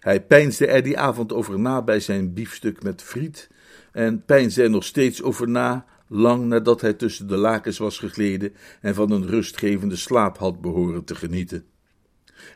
Hij 0.00 0.22
peinsde 0.22 0.66
er 0.66 0.82
die 0.82 0.98
avond 0.98 1.32
over 1.32 1.58
na 1.58 1.82
bij 1.82 2.00
zijn 2.00 2.32
biefstuk 2.32 2.82
met 2.82 3.02
friet 3.02 3.50
en 3.92 4.24
peinsde 4.24 4.62
er 4.62 4.70
nog 4.70 4.84
steeds 4.84 5.22
over 5.22 5.48
na, 5.48 5.86
lang 6.06 6.44
nadat 6.44 6.80
hij 6.80 6.92
tussen 6.92 7.28
de 7.28 7.36
lakens 7.36 7.78
was 7.78 7.98
gegleden 7.98 8.54
en 8.80 8.94
van 8.94 9.10
een 9.10 9.26
rustgevende 9.26 9.96
slaap 9.96 10.38
had 10.38 10.60
behoren 10.60 11.04
te 11.04 11.14
genieten. 11.14 11.64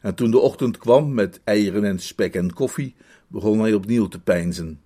En 0.02 0.14
toen 0.14 0.30
de 0.30 0.38
ochtend 0.38 0.78
kwam 0.78 1.14
met 1.14 1.40
eieren 1.44 1.84
en 1.84 1.99
spek 1.99 2.34
en 2.34 2.52
koffie, 2.52 2.94
begon 3.26 3.60
hij 3.60 3.75
opnieuw 3.75 4.08
te 4.08 4.20
peinzen. 4.20 4.80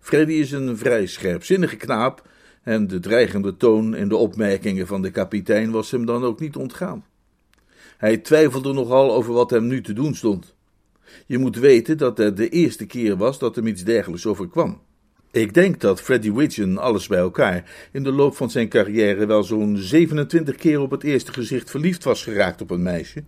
Freddy 0.00 0.32
is 0.32 0.52
een 0.52 0.76
vrij 0.76 1.06
scherpzinnige 1.06 1.76
knaap 1.76 2.28
en 2.62 2.86
de 2.86 3.00
dreigende 3.00 3.56
toon 3.56 3.96
in 3.96 4.08
de 4.08 4.16
opmerkingen 4.16 4.86
van 4.86 5.02
de 5.02 5.10
kapitein 5.10 5.70
was 5.70 5.90
hem 5.90 6.06
dan 6.06 6.24
ook 6.24 6.40
niet 6.40 6.56
ontgaan. 6.56 7.04
Hij 7.96 8.16
twijfelde 8.16 8.72
nogal 8.72 9.14
over 9.14 9.32
wat 9.32 9.50
hem 9.50 9.66
nu 9.66 9.80
te 9.80 9.92
doen 9.92 10.14
stond. 10.14 10.54
Je 11.26 11.38
moet 11.38 11.56
weten 11.56 11.98
dat 11.98 12.18
het 12.18 12.36
de 12.36 12.48
eerste 12.48 12.86
keer 12.86 13.16
was 13.16 13.38
dat 13.38 13.56
hem 13.56 13.66
iets 13.66 13.84
dergelijks 13.84 14.26
overkwam. 14.26 14.80
Ik 15.34 15.54
denk 15.54 15.80
dat 15.80 16.00
Freddy 16.00 16.32
Widgeon 16.32 16.78
alles 16.78 17.06
bij 17.06 17.18
elkaar 17.18 17.70
in 17.92 18.02
de 18.02 18.12
loop 18.12 18.36
van 18.36 18.50
zijn 18.50 18.68
carrière 18.68 19.26
wel 19.26 19.42
zo'n 19.42 19.76
27 19.76 20.56
keer 20.56 20.80
op 20.80 20.90
het 20.90 21.02
eerste 21.02 21.32
gezicht 21.32 21.70
verliefd 21.70 22.04
was 22.04 22.22
geraakt 22.22 22.60
op 22.60 22.70
een 22.70 22.82
meisje. 22.82 23.24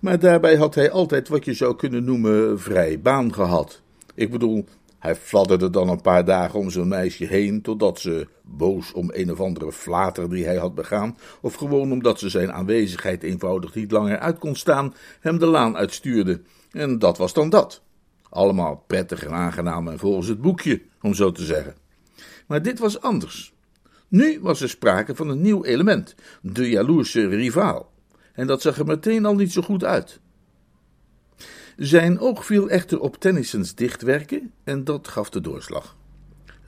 Maar 0.00 0.18
daarbij 0.18 0.56
had 0.56 0.74
hij 0.74 0.90
altijd 0.90 1.28
wat 1.28 1.44
je 1.44 1.54
zou 1.54 1.76
kunnen 1.76 2.04
noemen 2.04 2.60
vrij 2.60 3.00
baan 3.00 3.34
gehad. 3.34 3.82
Ik 4.14 4.30
bedoel, 4.30 4.64
hij 4.98 5.16
fladderde 5.16 5.70
dan 5.70 5.88
een 5.88 6.00
paar 6.00 6.24
dagen 6.24 6.58
om 6.58 6.70
zo'n 6.70 6.88
meisje 6.88 7.24
heen, 7.24 7.62
totdat 7.62 8.00
ze, 8.00 8.26
boos 8.42 8.92
om 8.92 9.10
een 9.12 9.32
of 9.32 9.40
andere 9.40 9.72
flater 9.72 10.30
die 10.30 10.44
hij 10.44 10.56
had 10.56 10.74
begaan, 10.74 11.18
of 11.40 11.54
gewoon 11.54 11.92
omdat 11.92 12.18
ze 12.18 12.28
zijn 12.28 12.52
aanwezigheid 12.52 13.22
eenvoudig 13.22 13.74
niet 13.74 13.90
langer 13.90 14.18
uit 14.18 14.38
kon 14.38 14.54
staan, 14.54 14.94
hem 15.20 15.38
de 15.38 15.46
laan 15.46 15.76
uitstuurde. 15.76 16.40
En 16.70 16.98
dat 16.98 17.18
was 17.18 17.32
dan 17.32 17.50
dat. 17.50 17.82
Allemaal 18.30 18.84
prettig 18.86 19.24
en 19.24 19.32
aangenaam 19.32 19.88
en 19.88 19.98
volgens 19.98 20.26
het 20.26 20.40
boekje, 20.40 20.82
om 21.00 21.14
zo 21.14 21.32
te 21.32 21.44
zeggen. 21.44 21.74
Maar 22.46 22.62
dit 22.62 22.78
was 22.78 23.00
anders. 23.00 23.52
Nu 24.08 24.40
was 24.40 24.60
er 24.60 24.68
sprake 24.68 25.14
van 25.14 25.28
een 25.28 25.40
nieuw 25.40 25.64
element, 25.64 26.14
de 26.42 26.68
jaloerse 26.68 27.28
rivaal. 27.28 27.92
En 28.32 28.46
dat 28.46 28.62
zag 28.62 28.78
er 28.78 28.86
meteen 28.86 29.24
al 29.24 29.34
niet 29.34 29.52
zo 29.52 29.62
goed 29.62 29.84
uit. 29.84 30.20
Zijn 31.76 32.18
oog 32.18 32.44
viel 32.44 32.68
echter 32.68 33.00
op 33.00 33.16
Tennyson's 33.16 33.74
dichtwerken 33.74 34.52
en 34.64 34.84
dat 34.84 35.08
gaf 35.08 35.30
de 35.30 35.40
doorslag. 35.40 35.96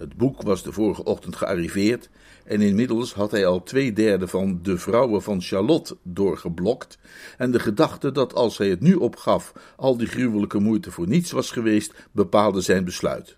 Het 0.03 0.17
boek 0.17 0.43
was 0.43 0.63
de 0.63 0.73
vorige 0.73 1.05
ochtend 1.05 1.37
gearriveerd 1.37 2.09
en 2.45 2.61
inmiddels 2.61 3.15
had 3.15 3.31
hij 3.31 3.47
al 3.47 3.63
twee 3.63 3.93
derde 3.93 4.29
van 4.29 4.59
De 4.63 4.79
Vrouwen 4.79 5.23
van 5.23 5.41
Charlotte 5.41 5.97
doorgeblokt 6.03 6.99
en 7.39 7.51
de 7.51 7.59
gedachte 7.59 8.13
dat 8.13 8.35
als 8.35 8.59
hij 8.59 8.69
het 8.69 8.81
nu 8.81 8.95
opgaf 8.95 9.53
al 9.77 9.97
die 9.97 10.07
gruwelijke 10.07 10.59
moeite 10.59 10.91
voor 10.91 11.09
niets 11.09 11.31
was 11.31 11.51
geweest, 11.51 11.95
bepaalde 12.13 12.61
zijn 12.61 12.85
besluit. 12.85 13.37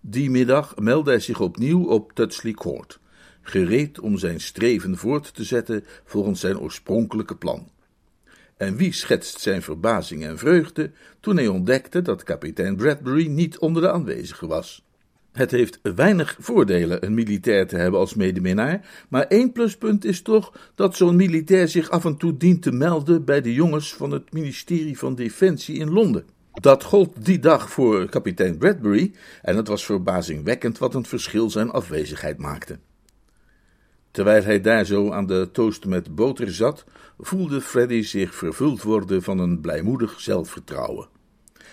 Die 0.00 0.30
middag 0.30 0.76
meldde 0.76 1.10
hij 1.10 1.20
zich 1.20 1.40
opnieuw 1.40 1.84
op 1.84 2.12
Tutsley 2.12 2.52
Court, 2.52 3.00
gereed 3.42 4.00
om 4.00 4.18
zijn 4.18 4.40
streven 4.40 4.96
voort 4.96 5.34
te 5.34 5.44
zetten 5.44 5.84
volgens 6.04 6.40
zijn 6.40 6.58
oorspronkelijke 6.58 7.36
plan. 7.36 7.70
En 8.56 8.76
wie 8.76 8.92
schetst 8.92 9.40
zijn 9.40 9.62
verbazing 9.62 10.24
en 10.24 10.38
vreugde 10.38 10.90
toen 11.20 11.36
hij 11.36 11.48
ontdekte 11.48 12.02
dat 12.02 12.22
kapitein 12.22 12.76
Bradbury 12.76 13.26
niet 13.26 13.58
onder 13.58 13.82
de 13.82 13.90
aanwezigen 13.90 14.48
was. 14.48 14.82
Het 15.32 15.50
heeft 15.50 15.78
weinig 15.82 16.36
voordelen 16.38 17.04
een 17.04 17.14
militair 17.14 17.66
te 17.66 17.76
hebben 17.76 18.00
als 18.00 18.14
medeminnaar, 18.14 19.06
maar 19.08 19.26
één 19.26 19.52
pluspunt 19.52 20.04
is 20.04 20.22
toch 20.22 20.52
dat 20.74 20.96
zo'n 20.96 21.16
militair 21.16 21.68
zich 21.68 21.90
af 21.90 22.04
en 22.04 22.16
toe 22.16 22.36
dient 22.36 22.62
te 22.62 22.72
melden 22.72 23.24
bij 23.24 23.40
de 23.40 23.54
jongens 23.54 23.94
van 23.94 24.10
het 24.10 24.32
ministerie 24.32 24.98
van 24.98 25.14
Defensie 25.14 25.78
in 25.78 25.90
Londen. 25.90 26.24
Dat 26.52 26.84
gold 26.84 27.24
die 27.24 27.38
dag 27.38 27.70
voor 27.70 28.08
kapitein 28.08 28.58
Bradbury 28.58 29.12
en 29.42 29.56
het 29.56 29.68
was 29.68 29.84
verbazingwekkend 29.84 30.78
wat 30.78 30.94
een 30.94 31.06
verschil 31.06 31.50
zijn 31.50 31.70
afwezigheid 31.70 32.38
maakte. 32.38 32.78
Terwijl 34.10 34.44
hij 34.44 34.60
daar 34.60 34.84
zo 34.84 35.10
aan 35.10 35.26
de 35.26 35.48
toast 35.52 35.86
met 35.86 36.14
boter 36.14 36.54
zat, 36.54 36.84
voelde 37.18 37.60
Freddy 37.60 38.02
zich 38.02 38.34
vervuld 38.34 38.82
worden 38.82 39.22
van 39.22 39.38
een 39.38 39.60
blijmoedig 39.60 40.20
zelfvertrouwen. 40.20 41.08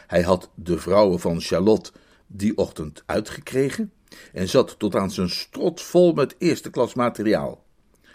Hij 0.08 0.22
had 0.22 0.50
de 0.56 0.78
vrouwen 0.78 1.20
van 1.20 1.42
Charlotte 1.42 1.92
die 2.32 2.58
ochtend 2.58 3.04
uitgekregen 3.06 3.92
en 4.34 4.50
zat 4.50 4.76
tot 4.80 4.96
aan 4.96 5.12
zijn 5.12 5.30
strot 5.30 5.82
vol 5.82 6.14
met 6.14 6.36
eerste 6.38 6.70
klas 6.70 6.94
materiaal. 6.94 7.64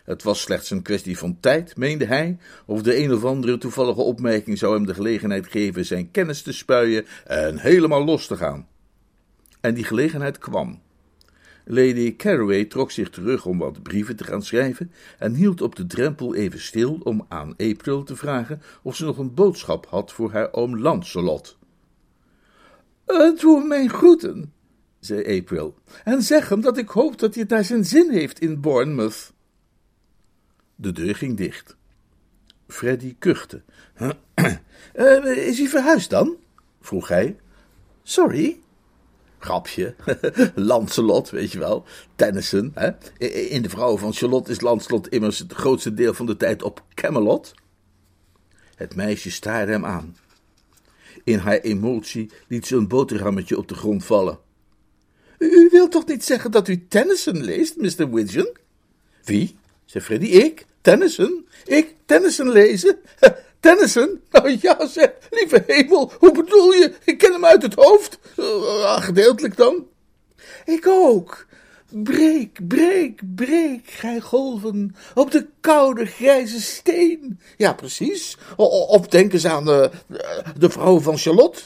Het 0.04 0.22
was 0.22 0.40
slechts 0.40 0.70
een 0.70 0.82
kwestie 0.82 1.18
van 1.18 1.40
tijd, 1.40 1.76
meende 1.76 2.04
hij, 2.04 2.38
of 2.66 2.82
de 2.82 2.98
een 2.98 3.12
of 3.12 3.24
andere 3.24 3.58
toevallige 3.58 4.00
opmerking 4.00 4.58
zou 4.58 4.74
hem 4.74 4.86
de 4.86 4.94
gelegenheid 4.94 5.46
geven 5.46 5.86
zijn 5.86 6.10
kennis 6.10 6.42
te 6.42 6.52
spuien 6.52 7.06
en 7.24 7.58
helemaal 7.58 8.04
los 8.04 8.26
te 8.26 8.36
gaan. 8.36 8.68
En 9.60 9.74
die 9.74 9.84
gelegenheid 9.84 10.38
kwam. 10.38 10.82
Lady 11.64 12.16
Carraway 12.16 12.64
trok 12.64 12.90
zich 12.90 13.10
terug 13.10 13.46
om 13.46 13.58
wat 13.58 13.82
brieven 13.82 14.16
te 14.16 14.24
gaan 14.24 14.42
schrijven 14.42 14.92
en 15.18 15.34
hield 15.34 15.60
op 15.60 15.76
de 15.76 15.86
drempel 15.86 16.34
even 16.34 16.60
stil 16.60 17.00
om 17.02 17.24
aan 17.28 17.56
April 17.56 18.02
te 18.02 18.16
vragen 18.16 18.62
of 18.82 18.96
ze 18.96 19.04
nog 19.04 19.18
een 19.18 19.34
boodschap 19.34 19.86
had 19.86 20.12
voor 20.12 20.32
haar 20.32 20.52
oom 20.52 20.78
Lancelot. 20.78 21.58
Doe 23.06 23.58
hem 23.58 23.68
mijn 23.68 23.90
groeten, 23.90 24.52
zei 25.00 25.40
April, 25.40 25.74
en 26.04 26.22
zeg 26.22 26.48
hem 26.48 26.60
dat 26.60 26.78
ik 26.78 26.88
hoop 26.88 27.18
dat 27.18 27.34
hij 27.34 27.46
daar 27.46 27.64
zijn 27.64 27.84
zin 27.84 28.10
heeft 28.10 28.40
in 28.40 28.60
Bournemouth. 28.60 29.32
De 30.74 30.92
deur 30.92 31.14
ging 31.14 31.36
dicht. 31.36 31.76
Freddy 32.68 33.16
kuchte. 33.18 33.62
Uh, 34.00 34.10
is 35.48 35.58
hij 35.58 35.68
verhuisd 35.68 36.10
dan? 36.10 36.36
vroeg 36.80 37.08
hij. 37.08 37.36
Sorry? 38.02 38.60
Grapje. 39.38 39.94
Lancelot, 40.54 41.30
weet 41.30 41.52
je 41.52 41.58
wel. 41.58 41.84
Tennyson. 42.14 42.72
Hè? 42.74 42.90
In 43.48 43.62
de 43.62 43.68
vrouwen 43.68 43.98
van 43.98 44.12
Charlotte 44.12 44.50
is 44.50 44.60
Lancelot 44.60 45.08
immers 45.08 45.38
het 45.38 45.52
grootste 45.52 45.94
deel 45.94 46.14
van 46.14 46.26
de 46.26 46.36
tijd 46.36 46.62
op 46.62 46.82
Camelot. 46.94 47.54
Het 48.74 48.96
meisje 48.96 49.30
staarde 49.30 49.72
hem 49.72 49.84
aan. 49.84 50.16
In 51.24 51.38
haar 51.38 51.58
emotie 51.58 52.30
liet 52.48 52.66
ze 52.66 52.76
een 52.76 52.88
boterhammetje 52.88 53.58
op 53.58 53.68
de 53.68 53.74
grond 53.74 54.04
vallen. 54.04 54.38
U 55.38 55.68
wilt 55.70 55.90
toch 55.90 56.06
niet 56.06 56.24
zeggen 56.24 56.50
dat 56.50 56.68
u 56.68 56.86
Tennyson 56.88 57.44
leest, 57.44 57.76
Mr. 57.76 58.10
Widgeon? 58.10 58.56
Wie? 59.24 59.56
zei 59.84 60.04
Freddy. 60.04 60.26
Ik? 60.26 60.64
Tennyson? 60.80 61.46
Ik 61.64 61.94
Tennyson 62.06 62.50
lezen? 62.50 62.98
Tennyson? 63.60 64.20
Nou 64.30 64.58
ja, 64.60 64.86
zeg, 64.86 65.12
lieve 65.30 65.64
hemel, 65.66 66.12
hoe 66.18 66.32
bedoel 66.32 66.72
je? 66.72 66.94
Ik 67.04 67.18
ken 67.18 67.32
hem 67.32 67.44
uit 67.44 67.62
het 67.62 67.74
hoofd. 67.74 68.18
Uh, 68.38 69.02
gedeeltelijk 69.02 69.56
dan. 69.56 69.86
Ik 70.64 70.86
ook. 70.86 71.46
Breek, 72.02 72.68
breek, 72.68 73.20
breek, 73.34 73.90
gij 73.90 74.20
golven, 74.20 74.96
op 75.14 75.30
de 75.30 75.46
koude 75.60 76.06
grijze 76.06 76.60
steen. 76.60 77.40
Ja, 77.56 77.72
precies. 77.72 78.36
Of 78.56 79.08
denk 79.08 79.32
eens 79.32 79.46
aan 79.46 79.64
de, 79.64 79.90
de 80.58 80.70
vrouw 80.70 81.00
van 81.00 81.18
Charlotte. 81.18 81.60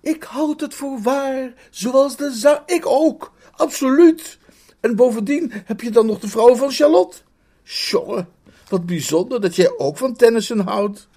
Ik 0.00 0.22
houd 0.22 0.60
het 0.60 0.74
voor 0.74 1.00
waar, 1.02 1.52
zoals 1.70 2.16
de 2.16 2.32
za... 2.32 2.62
Ik 2.66 2.86
ook, 2.86 3.32
absoluut. 3.52 4.38
En 4.80 4.96
bovendien 4.96 5.52
heb 5.64 5.80
je 5.80 5.90
dan 5.90 6.06
nog 6.06 6.18
de 6.18 6.28
vrouw 6.28 6.54
van 6.54 6.70
Charlotte. 6.70 7.16
Sjonge, 7.64 8.26
wat 8.68 8.86
bijzonder 8.86 9.40
dat 9.40 9.56
jij 9.56 9.78
ook 9.78 9.96
van 9.96 10.16
Tennyson 10.16 10.60
houdt. 10.60 11.08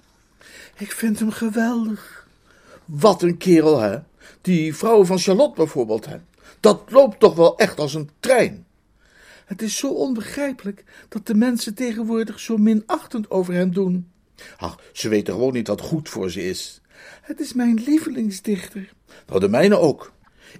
Ik 0.78 0.92
vind 0.92 1.18
hem 1.18 1.30
geweldig. 1.30 2.28
Wat 2.84 3.22
een 3.22 3.36
kerel, 3.36 3.78
hè? 3.78 3.98
Die 4.40 4.76
vrouw 4.76 5.04
van 5.04 5.18
Charlotte 5.18 5.56
bijvoorbeeld, 5.56 6.06
hè? 6.06 6.16
Dat 6.66 6.90
loopt 6.90 7.20
toch 7.20 7.34
wel 7.34 7.58
echt 7.58 7.78
als 7.78 7.94
een 7.94 8.10
trein. 8.20 8.66
Het 9.44 9.62
is 9.62 9.76
zo 9.76 9.88
onbegrijpelijk 9.88 10.84
dat 11.08 11.26
de 11.26 11.34
mensen 11.34 11.74
tegenwoordig 11.74 12.40
zo 12.40 12.56
minachtend 12.56 13.30
over 13.30 13.54
hem 13.54 13.72
doen. 13.72 14.10
Ach, 14.56 14.80
ze 14.92 15.08
weten 15.08 15.34
gewoon 15.34 15.52
niet 15.52 15.66
wat 15.66 15.80
goed 15.80 16.08
voor 16.08 16.30
ze 16.30 16.48
is. 16.48 16.80
Het 17.22 17.40
is 17.40 17.52
mijn 17.52 17.74
lievelingsdichter. 17.74 18.92
Nou, 19.26 19.40
de 19.40 19.48
mijne 19.48 19.78
ook. 19.78 20.12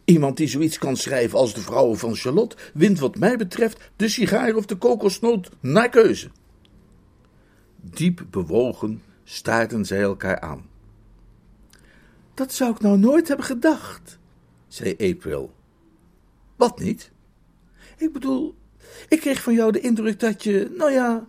Iemand 0.04 0.36
die 0.36 0.48
zoiets 0.48 0.78
kan 0.78 0.96
schrijven 0.96 1.38
als 1.38 1.54
de 1.54 1.60
vrouwen 1.60 1.98
van 1.98 2.14
Charlotte 2.14 2.56
wint 2.74 2.98
wat 2.98 3.18
mij 3.18 3.36
betreft 3.36 3.90
de 3.96 4.08
sigaar 4.08 4.54
of 4.54 4.66
de 4.66 4.76
kokosnoot 4.76 5.50
naar 5.60 5.88
keuze. 5.88 6.30
Diep 7.80 8.26
bewogen 8.30 9.02
staarden 9.24 9.84
zij 9.84 10.02
elkaar 10.02 10.40
aan. 10.40 10.66
Dat 12.34 12.52
zou 12.52 12.70
ik 12.70 12.80
nou 12.80 12.98
nooit 12.98 13.28
hebben 13.28 13.46
gedacht, 13.46 14.18
zei 14.68 14.96
April. 14.98 15.55
Wat 16.56 16.78
niet? 16.78 17.10
Ik 17.96 18.12
bedoel, 18.12 18.54
ik 19.08 19.20
kreeg 19.20 19.42
van 19.42 19.54
jou 19.54 19.72
de 19.72 19.80
indruk 19.80 20.20
dat 20.20 20.42
je, 20.42 20.70
nou 20.76 20.90
ja, 20.90 21.28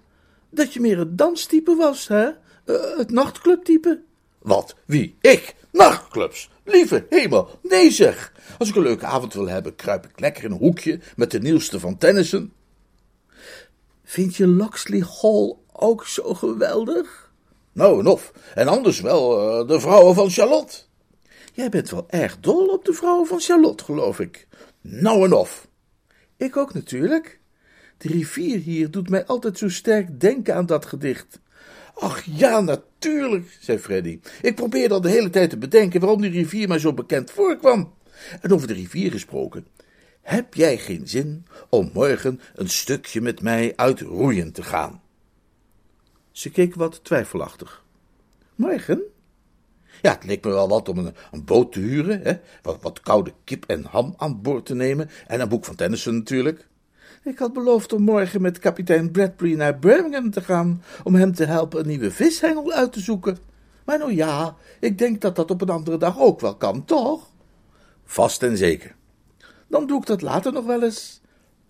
dat 0.49 0.73
je 0.73 0.79
meer 0.79 0.97
het 0.97 1.17
danstype 1.17 1.75
was, 1.75 2.07
hè? 2.07 2.27
Uh, 2.65 2.97
het 2.97 3.11
nachtclubtype. 3.11 4.01
Wat? 4.39 4.75
Wie? 4.85 5.15
Ik? 5.21 5.55
Nachtclubs? 5.71 6.49
Lieve 6.63 7.05
hemel, 7.09 7.59
nee 7.61 7.91
zeg. 7.91 8.33
Als 8.57 8.69
ik 8.69 8.75
een 8.75 8.81
leuke 8.81 9.05
avond 9.05 9.33
wil 9.33 9.47
hebben, 9.47 9.75
kruip 9.75 10.05
ik 10.05 10.19
lekker 10.19 10.43
in 10.43 10.51
een 10.51 10.57
hoekje 10.57 10.99
met 11.15 11.31
de 11.31 11.39
nieuwste 11.39 11.79
van 11.79 11.97
Tennyson. 11.97 12.53
Vind 14.03 14.35
je 14.35 14.47
Loxley 14.47 15.03
Hall 15.21 15.55
ook 15.71 16.05
zo 16.05 16.33
geweldig? 16.33 17.31
Nou, 17.71 17.99
en 17.99 18.07
of. 18.07 18.31
En 18.55 18.67
anders 18.67 18.99
wel 19.01 19.59
uh, 19.61 19.67
de 19.67 19.79
vrouwen 19.79 20.15
van 20.15 20.29
Charlotte. 20.29 20.77
Jij 21.53 21.69
bent 21.69 21.89
wel 21.89 22.05
erg 22.09 22.39
dol 22.39 22.67
op 22.67 22.85
de 22.85 22.93
vrouw 22.93 23.25
van 23.25 23.39
Charlotte, 23.39 23.83
geloof 23.83 24.19
ik. 24.19 24.47
Nou 24.89 25.25
en 25.25 25.33
of. 25.33 25.67
Ik 26.37 26.57
ook 26.57 26.73
natuurlijk. 26.73 27.39
De 27.97 28.07
rivier 28.07 28.59
hier 28.59 28.91
doet 28.91 29.09
mij 29.09 29.25
altijd 29.25 29.57
zo 29.57 29.69
sterk 29.69 30.19
denken 30.19 30.55
aan 30.55 30.65
dat 30.65 30.85
gedicht. 30.85 31.39
Ach 31.93 32.23
ja, 32.23 32.61
natuurlijk, 32.61 33.57
zei 33.59 33.77
Freddy. 33.77 34.19
Ik 34.41 34.55
probeerde 34.55 34.93
al 34.93 35.01
de 35.01 35.09
hele 35.09 35.29
tijd 35.29 35.49
te 35.49 35.57
bedenken 35.57 35.99
waarom 35.99 36.21
die 36.21 36.31
rivier 36.31 36.67
mij 36.67 36.79
zo 36.79 36.93
bekend 36.93 37.31
voorkwam. 37.31 37.93
En 38.41 38.51
over 38.51 38.67
de 38.67 38.73
rivier 38.73 39.11
gesproken. 39.11 39.67
Heb 40.21 40.53
jij 40.53 40.77
geen 40.77 41.07
zin 41.07 41.45
om 41.69 41.89
morgen 41.93 42.39
een 42.55 42.69
stukje 42.69 43.21
met 43.21 43.41
mij 43.41 43.73
uit 43.75 44.01
roeien 44.01 44.51
te 44.51 44.63
gaan? 44.63 45.01
Ze 46.31 46.49
keek 46.49 46.75
wat 46.75 47.03
twijfelachtig. 47.03 47.83
Morgen? 48.55 49.01
Ja, 50.01 50.11
het 50.11 50.23
leek 50.23 50.45
me 50.45 50.51
wel 50.51 50.67
wat 50.67 50.89
om 50.89 50.97
een, 50.97 51.15
een 51.31 51.45
boot 51.45 51.71
te 51.71 51.79
huren, 51.79 52.21
hè? 52.21 52.33
Wat, 52.61 52.77
wat 52.81 52.99
koude 52.99 53.33
kip 53.43 53.65
en 53.65 53.83
ham 53.83 54.13
aan 54.17 54.41
boord 54.41 54.65
te 54.65 54.75
nemen 54.75 55.09
en 55.27 55.39
een 55.41 55.49
boek 55.49 55.65
van 55.65 55.75
Tennyson 55.75 56.15
natuurlijk. 56.15 56.67
Ik 57.23 57.39
had 57.39 57.53
beloofd 57.53 57.93
om 57.93 58.01
morgen 58.01 58.41
met 58.41 58.59
kapitein 58.59 59.11
Bradbury 59.11 59.53
naar 59.53 59.79
Birmingham 59.79 60.31
te 60.31 60.41
gaan 60.41 60.83
om 61.03 61.15
hem 61.15 61.33
te 61.33 61.45
helpen 61.45 61.79
een 61.79 61.87
nieuwe 61.87 62.11
vishengel 62.11 62.71
uit 62.71 62.93
te 62.93 62.99
zoeken. 62.99 63.37
Maar 63.85 63.97
nou 63.97 64.15
ja, 64.15 64.55
ik 64.79 64.97
denk 64.97 65.21
dat 65.21 65.35
dat 65.35 65.51
op 65.51 65.61
een 65.61 65.69
andere 65.69 65.97
dag 65.97 66.19
ook 66.19 66.39
wel 66.39 66.55
kan, 66.55 66.85
toch? 66.85 67.31
Vast 68.05 68.43
en 68.43 68.57
zeker. 68.57 68.95
Dan 69.67 69.87
doe 69.87 69.99
ik 69.99 70.05
dat 70.05 70.21
later 70.21 70.53
nog 70.53 70.65
wel 70.65 70.83
eens. 70.83 71.21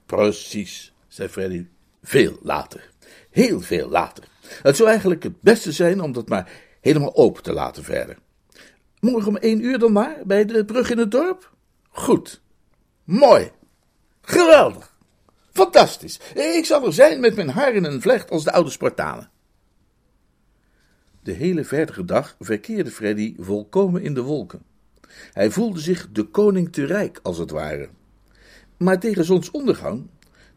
Precies, 0.06 0.94
zei 1.08 1.30
Freddy. 1.30 1.66
Veel 2.04 2.38
later. 2.42 2.90
Heel 3.30 3.62
veel 3.62 3.90
later. 3.90 4.24
Het 4.62 4.76
zou 4.76 4.90
eigenlijk 4.90 5.24
het 5.24 5.42
beste 5.42 5.72
zijn 5.72 6.02
om 6.02 6.12
dat 6.12 6.30
maar 6.30 6.52
helemaal 6.88 7.16
open 7.16 7.44
te 7.44 7.54
laten 7.54 7.84
verder. 7.84 8.18
Morgen 9.00 9.28
om 9.28 9.38
één 9.38 9.64
uur 9.64 9.80
dan 9.80 9.92
maar, 9.92 10.18
bij 10.26 10.46
de 10.46 10.66
brug 10.66 10.90
in 10.90 10.98
het 10.98 11.12
dorp? 11.12 11.52
Goed. 11.90 12.42
Mooi. 13.04 13.52
Geweldig. 14.22 14.98
Fantastisch. 15.52 16.20
Ik 16.34 16.66
zal 16.66 16.86
er 16.86 16.94
zijn 16.94 17.20
met 17.20 17.36
mijn 17.36 17.50
haar 17.50 17.74
in 17.74 17.84
een 17.84 18.02
vlecht 18.02 18.30
als 18.30 18.44
de 18.44 18.52
oude 18.52 18.70
Spartanen. 18.70 19.30
De 21.22 21.32
hele 21.32 21.64
verdere 21.64 22.06
dag 22.06 22.36
verkeerde 22.40 22.92
Freddy 22.92 23.36
volkomen 23.40 24.02
in 24.02 24.14
de 24.14 24.22
wolken. 24.22 24.62
Hij 25.34 25.52
voelde 25.52 25.80
zich 25.80 26.08
de 26.12 26.24
koning 26.24 26.72
te 26.72 26.86
rijk, 26.86 27.20
als 27.24 27.38
het 27.38 27.52
ware. 27.52 27.90
Maar 28.78 29.00
tegen 29.00 29.26
zonsondergang, 29.26 30.08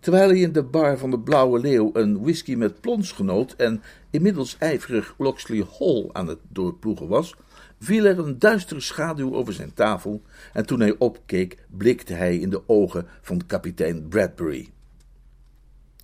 terwijl 0.00 0.28
hij 0.28 0.38
in 0.38 0.52
de 0.52 0.62
bar 0.62 0.98
van 0.98 1.10
de 1.10 1.18
Blauwe 1.18 1.60
Leeuw 1.60 1.90
een 1.92 2.22
whisky 2.22 2.54
met 2.54 2.80
plons 2.80 3.12
genoot 3.12 3.54
en 3.56 3.82
inmiddels 4.10 4.56
ijverig 4.58 5.14
Locksley 5.18 5.66
Hall 5.78 6.08
aan 6.12 6.28
het 6.28 6.38
doorploegen 6.48 7.08
was, 7.08 7.34
viel 7.80 8.04
er 8.04 8.18
een 8.18 8.38
duistere 8.38 8.80
schaduw 8.80 9.34
over 9.34 9.52
zijn 9.52 9.74
tafel 9.74 10.22
en 10.52 10.66
toen 10.66 10.80
hij 10.80 10.94
opkeek, 10.98 11.58
blikte 11.68 12.12
hij 12.12 12.36
in 12.36 12.50
de 12.50 12.68
ogen 12.68 13.06
van 13.22 13.46
kapitein 13.46 14.08
Bradbury. 14.08 14.68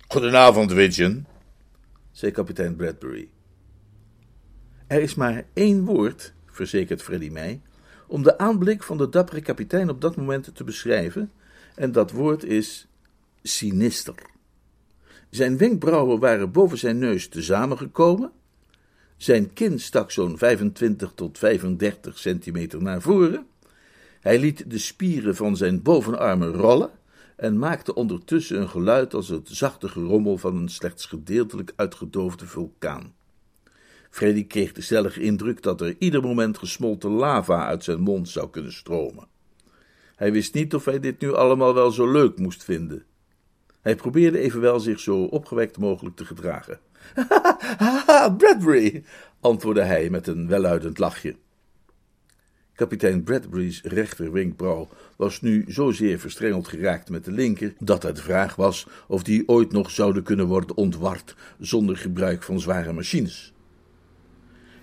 Goedenavond, 0.07 0.71
Widgeon, 0.71 1.25
zei 2.11 2.31
kapitein 2.31 2.75
Bradbury. 2.75 3.29
Er 4.87 5.01
is 5.01 5.15
maar 5.15 5.43
één 5.53 5.85
woord, 5.85 6.33
verzekert 6.45 7.01
Freddy 7.01 7.29
mij, 7.29 7.61
om 8.07 8.23
de 8.23 8.37
aanblik 8.37 8.83
van 8.83 8.97
de 8.97 9.09
dappere 9.09 9.41
kapitein 9.41 9.89
op 9.89 10.01
dat 10.01 10.15
moment 10.15 10.55
te 10.55 10.63
beschrijven, 10.63 11.31
en 11.75 11.91
dat 11.91 12.11
woord 12.11 12.43
is 12.43 12.87
sinister. 13.47 14.15
Zijn 15.29 15.57
wenkbrauwen 15.57 16.19
waren 16.19 16.51
boven 16.51 16.77
zijn 16.77 16.97
neus 16.97 17.27
tezamengekomen, 17.27 18.31
zijn 19.17 19.53
kin 19.53 19.79
stak 19.79 20.11
zo'n 20.11 20.37
25 20.37 21.11
tot 21.15 21.37
35 21.37 22.17
centimeter 22.17 22.81
naar 22.81 23.01
voren, 23.01 23.45
hij 24.19 24.39
liet 24.39 24.69
de 24.71 24.77
spieren 24.77 25.35
van 25.35 25.57
zijn 25.57 25.81
bovenarmen 25.81 26.51
rollen 26.51 26.91
en 27.35 27.57
maakte 27.57 27.93
ondertussen 27.93 28.61
een 28.61 28.69
geluid 28.69 29.13
als 29.13 29.27
het 29.27 29.49
zachte 29.51 29.89
gerommel 29.89 30.37
van 30.37 30.55
een 30.55 30.69
slechts 30.69 31.05
gedeeltelijk 31.05 31.73
uitgedoofde 31.75 32.45
vulkaan. 32.45 33.13
Freddy 34.09 34.47
kreeg 34.47 34.71
de 34.71 34.81
stellige 34.81 35.21
indruk 35.21 35.61
dat 35.61 35.81
er 35.81 35.95
ieder 35.99 36.21
moment 36.21 36.57
gesmolten 36.57 37.11
lava 37.11 37.65
uit 37.65 37.83
zijn 37.83 37.99
mond 37.99 38.29
zou 38.29 38.49
kunnen 38.49 38.73
stromen. 38.73 39.27
Hij 40.15 40.31
wist 40.31 40.53
niet 40.53 40.75
of 40.75 40.85
hij 40.85 40.99
dit 40.99 41.21
nu 41.21 41.33
allemaal 41.33 41.73
wel 41.73 41.91
zo 41.91 42.11
leuk 42.11 42.37
moest 42.37 42.63
vinden. 42.63 43.05
Hij 43.87 43.95
probeerde 43.95 44.39
evenwel 44.39 44.79
zich 44.79 44.99
zo 44.99 45.23
opgewekt 45.23 45.77
mogelijk 45.77 46.15
te 46.15 46.25
gedragen. 46.25 46.79
Haha, 47.77 48.29
Bradbury, 48.29 49.03
antwoordde 49.39 49.83
hij 49.83 50.09
met 50.09 50.27
een 50.27 50.47
welluidend 50.47 50.97
lachje. 50.97 51.35
Kapitein 52.75 53.23
Bradbury's 53.23 53.81
rechterwenkbrauw 53.83 54.87
was 55.15 55.41
nu 55.41 55.65
zozeer 55.67 56.19
verstrengeld 56.19 56.67
geraakt 56.67 57.09
met 57.09 57.25
de 57.25 57.31
linker, 57.31 57.73
dat 57.79 58.03
het 58.03 58.15
de 58.15 58.21
vraag 58.21 58.55
was 58.55 58.87
of 59.07 59.23
die 59.23 59.47
ooit 59.47 59.71
nog 59.71 59.91
zouden 59.91 60.23
kunnen 60.23 60.47
worden 60.47 60.77
ontward 60.77 61.35
zonder 61.59 61.97
gebruik 61.97 62.43
van 62.43 62.59
zware 62.59 62.93
machines. 62.93 63.53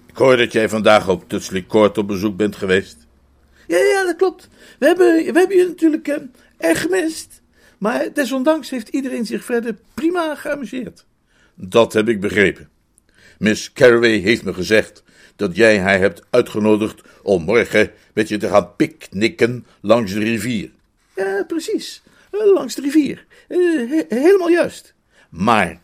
Ik 0.07 0.17
hoor 0.17 0.37
dat 0.37 0.53
jij 0.53 0.69
vandaag 0.69 1.09
op 1.09 1.29
Tutsley 1.29 1.67
Court 1.67 1.99
op 1.99 2.07
bezoek 2.07 2.37
bent 2.37 2.57
geweest. 2.57 3.07
Ja, 3.67 3.79
ja, 3.79 4.05
dat 4.05 4.17
klopt. 4.17 4.49
We 4.79 4.87
hebben, 4.87 5.15
we 5.15 5.39
hebben 5.39 5.57
je 5.57 5.67
natuurlijk 5.67 6.09
eh, 6.09 6.17
erg 6.57 6.81
gemist. 6.81 7.43
Maar 7.85 8.13
desondanks 8.13 8.71
heeft 8.71 8.89
iedereen 8.89 9.27
zich 9.27 9.45
verder 9.45 9.77
prima 9.95 10.35
geamuseerd. 10.35 11.05
Dat 11.55 11.93
heb 11.93 12.09
ik 12.09 12.21
begrepen. 12.21 12.69
Miss 13.39 13.73
Carraway 13.73 14.19
heeft 14.19 14.45
me 14.45 14.55
gezegd 14.55 15.03
dat 15.37 15.57
jij 15.57 15.81
haar 15.81 15.99
hebt 15.99 16.23
uitgenodigd 16.31 17.03
om 17.23 17.43
morgen 17.43 17.91
met 18.15 18.29
je 18.29 18.37
te 18.37 18.49
gaan 18.49 18.77
picknicken 18.77 19.67
langs 19.81 20.13
de 20.13 20.19
rivier. 20.19 20.71
Ja, 21.17 21.45
precies. 21.47 22.03
Eh, 22.31 22.53
langs 22.55 22.75
de 22.75 22.83
rivier. 22.83 23.27
Uh, 23.49 24.03
helemaal 24.09 24.51
juist. 24.51 24.95
Maar 25.29 25.81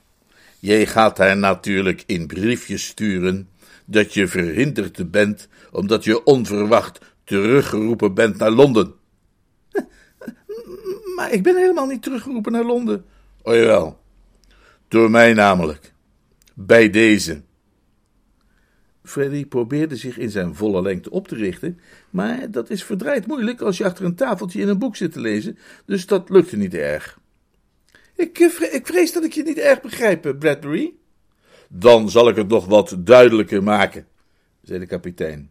jij 0.59 0.87
gaat 0.87 1.19
haar 1.19 1.37
natuurlijk 1.37 2.03
in 2.07 2.27
briefjes 2.27 2.87
sturen 2.87 3.49
dat 3.85 4.15
je 4.15 4.29
verhinderd 4.29 5.11
bent 5.11 5.49
omdat 5.71 6.05
je 6.05 6.25
onverwacht 6.25 6.99
teruggeroepen 7.25 8.15
bent 8.15 8.37
naar 8.37 8.51
Londen. 8.51 8.95
Maar 11.21 11.33
ik 11.33 11.43
ben 11.43 11.57
helemaal 11.57 11.87
niet 11.87 12.03
teruggeroepen 12.03 12.53
naar 12.53 12.65
Londen. 12.65 13.05
Oh 13.43 13.55
jawel. 13.55 14.01
Door 14.89 15.11
mij 15.11 15.33
namelijk. 15.33 15.93
Bij 16.55 16.91
deze. 16.91 17.43
Freddy 19.03 19.47
probeerde 19.47 19.97
zich 19.97 20.19
in 20.19 20.31
zijn 20.31 20.55
volle 20.55 20.83
lengte 20.83 21.11
op 21.11 21.29
te 21.29 21.35
richten, 21.35 21.81
maar 22.11 22.51
dat 22.51 22.71
is 22.71 22.85
verdraaid 22.85 23.27
moeilijk 23.27 23.61
als 23.61 23.79
je 23.79 23.85
achter 23.85 24.05
een 24.05 24.15
tafeltje 24.15 24.61
in 24.61 24.69
een 24.69 24.79
boek 24.79 24.97
zit 24.97 25.13
te 25.13 25.21
lezen, 25.21 25.59
dus 25.85 26.07
dat 26.07 26.31
lukte 26.31 26.57
niet 26.57 26.75
erg. 26.75 27.19
Ik, 28.15 28.39
eh, 28.39 28.75
ik 28.75 28.87
vrees 28.87 29.13
dat 29.13 29.25
ik 29.25 29.33
je 29.33 29.43
niet 29.43 29.59
erg 29.59 29.81
begrijp, 29.81 30.27
eh, 30.27 30.39
Bradbury. 30.39 30.93
Dan 31.69 32.11
zal 32.11 32.29
ik 32.29 32.37
het 32.37 32.49
nog 32.49 32.67
wat 32.67 32.97
duidelijker 32.99 33.63
maken, 33.63 34.07
zei 34.63 34.79
de 34.79 34.87
kapitein. 34.87 35.51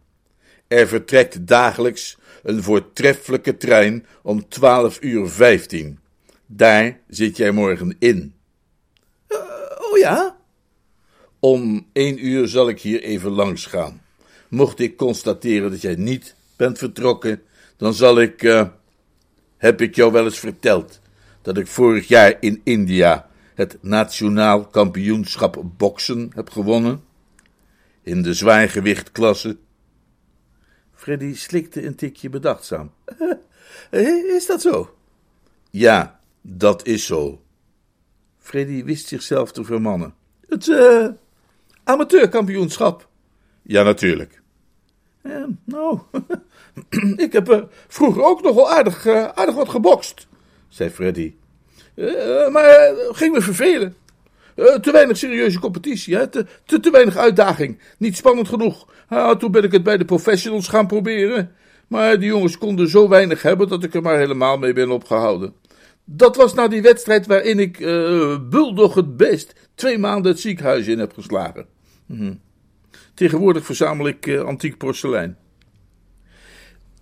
Er 0.70 0.88
vertrekt 0.88 1.46
dagelijks 1.46 2.18
een 2.42 2.62
voortreffelijke 2.62 3.56
trein 3.56 4.06
om 4.22 4.48
twaalf 4.48 5.02
uur 5.02 5.28
vijftien. 5.28 5.98
Daar 6.46 7.00
zit 7.08 7.36
jij 7.36 7.50
morgen 7.50 7.96
in. 7.98 8.34
Uh, 9.28 9.38
oh 9.90 9.98
ja? 9.98 10.36
Om 11.38 11.86
één 11.92 12.26
uur 12.26 12.48
zal 12.48 12.68
ik 12.68 12.80
hier 12.80 13.02
even 13.02 13.30
langs 13.30 13.66
gaan. 13.66 14.02
Mocht 14.48 14.80
ik 14.80 14.96
constateren 14.96 15.70
dat 15.70 15.80
jij 15.80 15.94
niet 15.94 16.34
bent 16.56 16.78
vertrokken, 16.78 17.42
dan 17.76 17.94
zal 17.94 18.20
ik. 18.20 18.42
Uh, 18.42 18.68
heb 19.56 19.80
ik 19.80 19.94
jou 19.94 20.12
wel 20.12 20.24
eens 20.24 20.38
verteld 20.38 21.00
dat 21.42 21.58
ik 21.58 21.66
vorig 21.66 22.08
jaar 22.08 22.36
in 22.40 22.60
India 22.64 23.28
het 23.54 23.78
nationaal 23.80 24.66
kampioenschap 24.66 25.62
boksen 25.76 26.30
heb 26.34 26.50
gewonnen? 26.50 27.02
In 28.02 28.22
de 28.22 28.34
zwaargewichtklasse. 28.34 29.56
Freddy 31.00 31.34
slikte 31.34 31.86
een 31.86 31.94
tikje 31.94 32.28
bedachtzaam. 32.28 32.92
Is 34.36 34.46
dat 34.46 34.60
zo? 34.60 34.94
Ja, 35.70 36.20
dat 36.40 36.86
is 36.86 37.06
zo. 37.06 37.40
Freddy 38.38 38.84
wist 38.84 39.06
zichzelf 39.06 39.52
te 39.52 39.64
vermannen. 39.64 40.14
Het 40.48 40.66
uh, 40.66 41.06
amateurkampioenschap. 41.84 43.08
Ja, 43.62 43.82
natuurlijk. 43.82 44.42
Uh, 45.22 45.44
nou, 45.64 45.98
ik 47.26 47.32
heb 47.32 47.50
uh, 47.50 47.62
vroeger 47.88 48.22
ook 48.22 48.42
nog 48.42 48.54
wel 48.54 48.70
aardig, 48.70 49.06
aardig 49.06 49.54
wat 49.54 49.68
gebokst, 49.68 50.26
zei 50.68 50.90
Freddy. 50.90 51.34
maar 52.52 52.94
ging 53.10 53.34
me 53.34 53.40
vervelen. 53.40 53.96
te 54.54 54.90
weinig 54.92 55.16
serieuze 55.16 55.58
competitie, 55.58 56.16
hè? 56.16 56.28
Te, 56.28 56.46
te, 56.64 56.80
te, 56.80 56.90
weinig 56.90 57.16
uitdaging. 57.16 57.78
Niet 57.98 58.16
spannend 58.16 58.48
genoeg. 58.48 58.86
Toen 59.38 59.50
ben 59.50 59.64
ik 59.64 59.72
het 59.72 59.82
bij 59.82 59.96
de 59.96 60.04
professionals 60.04 60.68
gaan 60.68 60.86
proberen. 60.86 61.50
Maar 61.88 62.18
die 62.18 62.28
jongens 62.28 62.58
konden 62.58 62.88
zo 62.88 63.08
weinig 63.08 63.42
hebben 63.42 63.68
dat 63.68 63.84
ik 63.84 63.94
er 63.94 64.02
maar 64.02 64.18
helemaal 64.18 64.58
mee 64.58 64.72
ben 64.72 64.90
opgehouden. 64.90 65.54
Dat 66.04 66.36
was 66.36 66.54
na 66.54 66.68
die 66.68 66.82
wedstrijd 66.82 67.26
waarin 67.26 67.58
ik 67.58 67.78
uh, 67.78 68.94
het 68.94 69.16
Beest 69.16 69.70
twee 69.74 69.98
maanden 69.98 70.32
het 70.32 70.40
ziekenhuis 70.40 70.86
in 70.86 70.98
heb 70.98 71.12
geslagen. 71.12 71.66
Hm. 72.06 72.34
Tegenwoordig 73.14 73.64
verzamel 73.64 74.06
ik 74.06 74.26
uh, 74.26 74.40
antiek 74.40 74.76
porselein. 74.76 75.36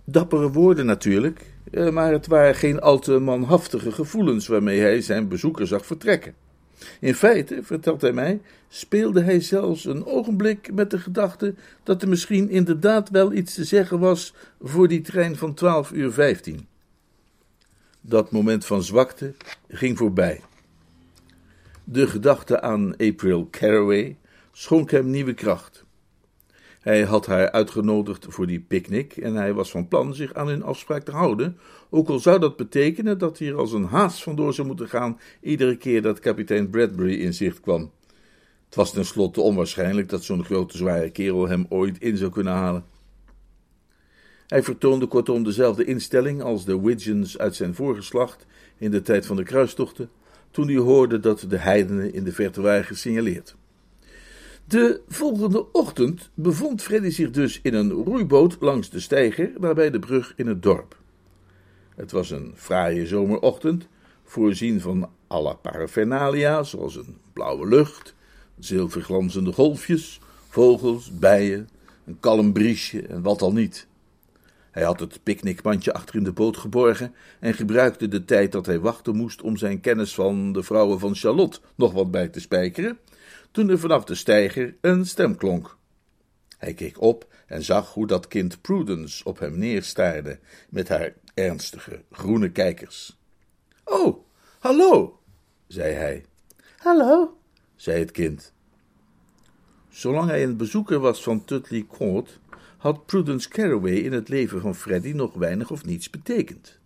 Dappere 0.05 0.51
woorden 0.51 0.85
natuurlijk, 0.85 1.41
eh, 1.71 1.89
maar 1.89 2.11
het 2.11 2.27
waren 2.27 2.55
geen 2.55 2.79
al 2.79 2.99
te 2.99 3.19
manhaftige 3.19 3.91
gevoelens 3.91 4.47
waarmee 4.47 4.79
hij 4.79 5.01
zijn 5.01 5.27
bezoeker 5.27 5.67
zag 5.67 5.85
vertrekken. 5.85 6.33
In 6.99 7.15
feite, 7.15 7.59
vertelt 7.63 8.01
hij 8.01 8.11
mij, 8.11 8.41
speelde 8.67 9.21
hij 9.21 9.41
zelfs 9.41 9.85
een 9.85 10.05
ogenblik 10.05 10.73
met 10.73 10.91
de 10.91 10.99
gedachte 10.99 11.55
dat 11.83 12.01
er 12.01 12.07
misschien 12.07 12.49
inderdaad 12.49 13.09
wel 13.09 13.33
iets 13.33 13.53
te 13.53 13.63
zeggen 13.63 13.99
was 13.99 14.33
voor 14.61 14.87
die 14.87 15.01
trein 15.01 15.35
van 15.35 15.53
12 15.53 15.91
uur 15.91 16.11
15. 16.11 16.67
Dat 18.01 18.31
moment 18.31 18.65
van 18.65 18.83
zwakte 18.83 19.33
ging 19.67 19.97
voorbij. 19.97 20.41
De 21.83 22.07
gedachte 22.07 22.61
aan 22.61 22.97
April 22.97 23.47
Caraway 23.51 24.17
schonk 24.51 24.91
hem 24.91 25.09
nieuwe 25.09 25.33
kracht. 25.33 25.83
Hij 26.79 27.03
had 27.03 27.25
haar 27.25 27.51
uitgenodigd 27.51 28.25
voor 28.29 28.47
die 28.47 28.59
picknick 28.59 29.17
en 29.17 29.35
hij 29.35 29.53
was 29.53 29.71
van 29.71 29.87
plan 29.87 30.15
zich 30.15 30.33
aan 30.33 30.47
hun 30.47 30.63
afspraak 30.63 31.03
te 31.03 31.11
houden, 31.11 31.57
ook 31.89 32.09
al 32.09 32.19
zou 32.19 32.39
dat 32.39 32.55
betekenen 32.55 33.17
dat 33.17 33.39
hij 33.39 33.47
er 33.47 33.57
als 33.57 33.73
een 33.73 33.83
haas 33.83 34.23
vandoor 34.23 34.53
zou 34.53 34.67
moeten 34.67 34.89
gaan 34.89 35.19
iedere 35.41 35.77
keer 35.77 36.01
dat 36.01 36.19
kapitein 36.19 36.69
Bradbury 36.69 37.21
in 37.21 37.33
zicht 37.33 37.59
kwam. 37.59 37.91
Het 38.65 38.75
was 38.75 38.91
tenslotte 38.91 39.41
onwaarschijnlijk 39.41 40.09
dat 40.09 40.23
zo'n 40.23 40.45
grote 40.45 40.77
zware 40.77 41.09
kerel 41.09 41.47
hem 41.47 41.65
ooit 41.69 41.99
in 41.99 42.17
zou 42.17 42.31
kunnen 42.31 42.53
halen. 42.53 42.85
Hij 44.47 44.63
vertoonde 44.63 45.05
kortom 45.05 45.43
dezelfde 45.43 45.85
instelling 45.85 46.41
als 46.41 46.65
de 46.65 46.81
Widgeons 46.81 47.37
uit 47.37 47.55
zijn 47.55 47.75
voorgeslacht 47.75 48.45
in 48.77 48.91
de 48.91 49.01
tijd 49.01 49.25
van 49.25 49.35
de 49.35 49.43
kruistochten, 49.43 50.09
toen 50.51 50.67
hij 50.67 50.77
hoorde 50.77 51.19
dat 51.19 51.45
de 51.49 51.57
heidenen 51.57 52.13
in 52.13 52.23
de 52.23 52.31
verte 52.31 52.61
waren 52.61 52.85
gesignaleerd. 52.85 53.55
De 54.65 55.01
volgende 55.07 55.71
ochtend 55.71 56.29
bevond 56.33 56.81
Freddy 56.81 57.09
zich 57.09 57.31
dus 57.31 57.59
in 57.63 57.73
een 57.73 57.91
roeiboot 57.91 58.57
langs 58.59 58.89
de 58.89 58.99
steiger 58.99 59.51
nabij 59.59 59.89
de 59.89 59.99
brug 59.99 60.33
in 60.35 60.47
het 60.47 60.63
dorp. 60.63 60.98
Het 61.99 62.11
was 62.11 62.29
een 62.29 62.53
fraaie 62.55 63.07
zomerochtend, 63.07 63.87
voorzien 64.23 64.81
van 64.81 65.09
alle 65.27 65.55
paraphernalia, 65.55 66.63
zoals 66.63 66.95
een 66.95 67.17
blauwe 67.33 67.67
lucht, 67.67 68.15
zilverglanzende 68.59 69.51
golfjes, 69.51 70.19
vogels, 70.49 71.11
bijen, 71.11 71.69
een 72.05 72.19
kalm 72.19 72.53
briesje 72.53 73.01
en 73.01 73.21
wat 73.21 73.41
al 73.41 73.53
niet. 73.53 73.87
Hij 74.71 74.83
had 74.83 74.99
het 74.99 75.19
picknickmandje 75.23 75.93
achter 75.93 76.15
in 76.15 76.23
de 76.23 76.31
boot 76.31 76.57
geborgen 76.57 77.13
en 77.39 77.53
gebruikte 77.53 78.07
de 78.07 78.25
tijd 78.25 78.51
dat 78.51 78.65
hij 78.65 78.79
wachten 78.79 79.15
moest 79.15 79.41
om 79.41 79.57
zijn 79.57 79.81
kennis 79.81 80.13
van 80.13 80.51
de 80.51 80.63
vrouwen 80.63 80.99
van 80.99 81.15
Charlotte 81.15 81.59
nog 81.75 81.91
wat 81.91 82.11
bij 82.11 82.27
te 82.27 82.39
spijkeren, 82.39 82.97
toen 83.51 83.69
er 83.69 83.79
vanaf 83.79 84.03
de 84.03 84.15
steiger 84.15 84.75
een 84.81 85.05
stem 85.05 85.35
klonk. 85.35 85.77
Hij 86.59 86.73
keek 86.73 87.01
op 87.01 87.27
en 87.47 87.63
zag 87.63 87.93
hoe 87.93 88.07
dat 88.07 88.27
kind 88.27 88.61
Prudence 88.61 89.25
op 89.25 89.39
hem 89.39 89.57
neerstaarde 89.57 90.39
met 90.69 90.87
haar 90.87 91.13
ernstige 91.33 92.03
groene 92.11 92.51
kijkers. 92.51 93.17
Oh, 93.83 94.25
hallo, 94.59 95.19
zei 95.67 95.93
hij. 95.93 96.25
Hallo, 96.77 97.37
zei 97.75 97.99
het 97.99 98.11
kind. 98.11 98.53
Zolang 99.89 100.29
hij 100.29 100.43
een 100.43 100.57
bezoeker 100.57 100.99
was 100.99 101.23
van 101.23 101.45
Tutley 101.45 101.85
Court, 101.97 102.39
had 102.77 103.05
Prudence 103.05 103.49
Caraway 103.49 103.95
in 103.95 104.13
het 104.13 104.29
leven 104.29 104.61
van 104.61 104.75
Freddy 104.75 105.11
nog 105.11 105.33
weinig 105.33 105.71
of 105.71 105.85
niets 105.85 106.09
betekend. 106.09 106.79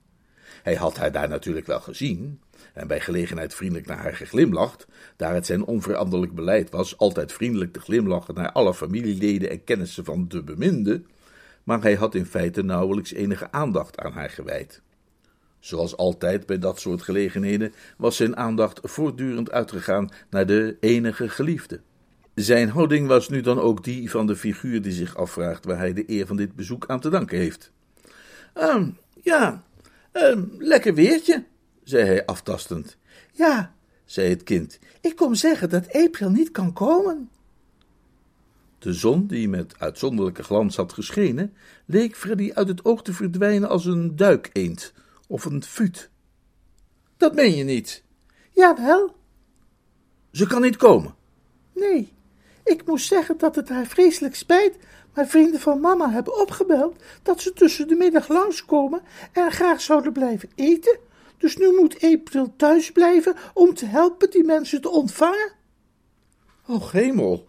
Hij 0.64 0.76
had 0.76 0.98
haar 0.98 1.12
daar 1.12 1.30
natuurlijk 1.30 1.66
wel 1.66 1.80
gezien, 1.80 2.42
en 2.74 2.88
bij 2.88 3.00
gelegenheid 3.00 3.56
vriendelijk 3.56 3.88
naar 3.88 3.98
haar 3.98 4.16
geglimlacht, 4.16 4.88
daar 5.16 5.34
het 5.34 5.46
zijn 5.46 5.66
onveranderlijk 5.66 6.36
beleid 6.36 6.70
was 6.70 6.98
altijd 6.98 7.34
vriendelijk 7.34 7.74
te 7.74 7.80
glimlachen 7.80 8.34
naar 8.34 8.52
alle 8.52 8.74
familieleden 8.74 9.50
en 9.50 9.64
kennissen 9.64 10.06
van 10.06 10.28
de 10.28 10.44
beminde, 10.44 11.02
maar 11.64 11.82
hij 11.82 11.96
had 11.96 12.16
in 12.16 12.26
feite 12.26 12.64
nauwelijks 12.64 13.14
enige 13.14 13.52
aandacht 13.52 14.00
aan 14.00 14.12
haar 14.12 14.30
gewijd. 14.30 14.82
Zoals 15.60 15.98
altijd 15.98 16.46
bij 16.46 16.60
dat 16.60 16.80
soort 16.80 17.02
gelegenheden 17.02 17.74
was 17.98 18.16
zijn 18.16 18.38
aandacht 18.38 18.80
voortdurend 18.84 19.52
uitgegaan 19.52 20.10
naar 20.30 20.46
de 20.46 20.78
enige 20.80 21.30
geliefde. 21.30 21.80
Zijn 22.34 22.70
houding 22.70 23.08
was 23.08 23.30
nu 23.30 23.42
dan 23.42 23.60
ook 23.60 23.84
die 23.84 24.10
van 24.10 24.28
de 24.28 24.36
figuur 24.36 24.82
die 24.82 24.92
zich 24.92 25.16
afvraagt 25.16 25.66
waar 25.66 25.78
hij 25.78 25.94
de 25.94 26.04
eer 26.08 26.28
van 26.28 26.36
dit 26.36 26.56
bezoek 26.56 26.88
aan 26.88 27.00
te 27.00 27.10
danken 27.10 27.38
heeft. 27.38 27.72
Um, 28.56 28.98
ja, 29.22 29.64
um, 30.14 30.56
lekker 30.58 30.94
weertje, 30.94 31.44
zei 31.84 32.06
hij 32.06 32.26
aftastend. 32.26 32.98
Ja, 33.32 33.74
zei 34.06 34.30
het 34.30 34.44
kind, 34.44 34.80
ik 35.02 35.16
kom 35.16 35.36
zeggen 35.36 35.70
dat 35.70 35.94
April 35.94 36.30
niet 36.30 36.52
kan 36.52 36.74
komen. 36.74 37.30
De 38.80 38.94
zon, 38.94 39.28
die 39.28 39.50
met 39.50 39.80
uitzonderlijke 39.80 40.44
glans 40.44 40.76
had 40.76 40.94
geschenen, 40.94 41.54
leek 41.86 42.16
Freddy 42.16 42.52
uit 42.54 42.68
het 42.68 42.86
oog 42.86 43.04
te 43.04 43.14
verdwijnen 43.14 43.70
als 43.70 43.86
een 43.86 44.16
duikeend 44.16 44.94
of 45.28 45.46
een 45.46 45.64
fut. 45.64 46.10
Dat 47.18 47.36
meen 47.36 47.56
je 47.56 47.64
niet? 47.64 48.04
Jawel. 48.52 49.16
Ze 50.32 50.48
kan 50.48 50.62
niet 50.62 50.78
komen? 50.78 51.16
Nee, 51.74 52.14
ik 52.64 52.86
moest 52.86 53.08
zeggen 53.08 53.38
dat 53.38 53.56
het 53.56 53.70
haar 53.70 53.86
vreselijk 53.86 54.36
spijt, 54.36 54.78
maar 55.14 55.28
vrienden 55.28 55.60
van 55.60 55.80
mama 55.80 56.12
hebben 56.12 56.40
opgebeld 56.42 56.96
dat 57.24 57.42
ze 57.42 57.54
tussen 57.54 57.88
de 57.88 57.96
middag 57.96 58.28
langskomen 58.28 59.02
en 59.32 59.52
graag 59.52 59.82
zouden 59.82 60.14
blijven 60.14 60.50
eten. 60.56 60.98
Dus 61.44 61.58
nu 61.58 61.74
moet 61.80 62.02
April 62.02 62.54
thuis 62.56 62.92
blijven 62.92 63.36
om 63.54 63.74
te 63.74 63.86
helpen 63.86 64.30
die 64.30 64.44
mensen 64.44 64.82
te 64.82 64.90
ontvangen. 64.90 65.52
Och, 66.66 66.92
hemel. 66.92 67.48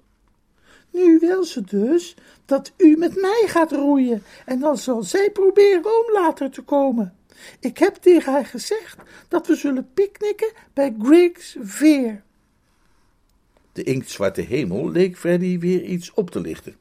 Nu 0.90 1.18
wil 1.18 1.44
ze 1.44 1.60
dus 1.60 2.14
dat 2.44 2.72
u 2.76 2.96
met 2.96 3.20
mij 3.20 3.44
gaat 3.46 3.72
roeien 3.72 4.22
en 4.46 4.60
dan 4.60 4.76
zal 4.76 5.02
zij 5.02 5.30
proberen 5.30 5.84
om 5.84 6.12
later 6.12 6.50
te 6.50 6.62
komen. 6.62 7.16
Ik 7.60 7.78
heb 7.78 7.94
tegen 7.94 8.32
haar 8.32 8.46
gezegd 8.46 8.96
dat 9.28 9.46
we 9.46 9.56
zullen 9.56 9.90
picknicken 9.94 10.52
bij 10.72 10.94
Griggs 11.02 11.56
Veer. 11.60 12.22
De 13.72 13.82
inktzwarte 13.82 14.40
hemel 14.40 14.90
leek 14.90 15.16
Freddy 15.16 15.58
weer 15.58 15.82
iets 15.82 16.14
op 16.14 16.30
te 16.30 16.40
lichten. 16.40 16.76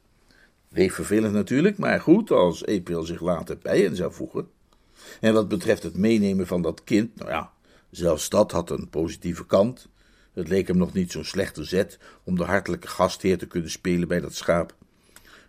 Weeg 0.68 0.94
vervelend 0.94 1.34
natuurlijk, 1.34 1.78
maar 1.78 2.02
goed 2.02 2.32
als 2.32 2.66
April 2.66 3.04
zich 3.04 3.22
later 3.22 3.58
bij 3.62 3.80
hen 3.82 3.96
zou 3.96 4.14
voegen. 4.14 4.62
En 5.22 5.34
wat 5.34 5.48
betreft 5.48 5.84
het 5.84 5.98
meenemen 5.98 6.48
van 6.48 6.62
dat 6.62 6.84
kind, 6.84 7.16
nou 7.16 7.30
ja, 7.30 7.52
zelfs 7.90 8.30
dat 8.30 8.52
had 8.52 8.70
een 8.70 8.90
positieve 8.90 9.46
kant. 9.46 9.88
Het 10.34 10.48
leek 10.48 10.68
hem 10.68 10.78
nog 10.78 10.94
niet 10.94 11.12
zo'n 11.12 11.24
slechte 11.24 11.64
zet 11.64 12.00
om 12.24 12.38
de 12.38 12.44
hartelijke 12.44 12.88
gastheer 12.88 13.38
te 13.38 13.48
kunnen 13.48 13.72
spelen 13.72 14.08
bij 14.08 14.20
dat 14.20 14.36
schaap. 14.36 14.76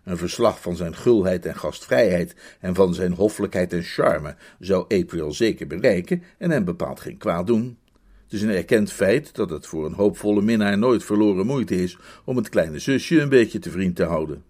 Een 0.03 0.17
verslag 0.17 0.61
van 0.61 0.75
zijn 0.75 0.95
gulheid 0.95 1.45
en 1.45 1.55
gastvrijheid 1.55 2.35
en 2.59 2.75
van 2.75 2.93
zijn 2.93 3.13
hoffelijkheid 3.13 3.73
en 3.73 3.83
charme 3.83 4.35
zou 4.59 4.85
April 5.01 5.31
zeker 5.31 5.67
bereiken 5.67 6.23
en 6.37 6.49
hem 6.49 6.65
bepaald 6.65 6.99
geen 6.99 7.17
kwaad 7.17 7.47
doen. 7.47 7.77
Het 8.23 8.33
is 8.33 8.41
een 8.41 8.49
erkend 8.49 8.91
feit 8.91 9.35
dat 9.35 9.49
het 9.49 9.67
voor 9.67 9.85
een 9.85 9.93
hoopvolle 9.93 10.41
minnaar 10.41 10.77
nooit 10.77 11.03
verloren 11.03 11.45
moeite 11.45 11.75
is 11.75 11.97
om 12.25 12.37
het 12.37 12.49
kleine 12.49 12.79
zusje 12.79 13.21
een 13.21 13.29
beetje 13.29 13.59
te 13.59 13.69
vriend 13.69 13.95
te 13.95 14.03
houden. 14.03 14.43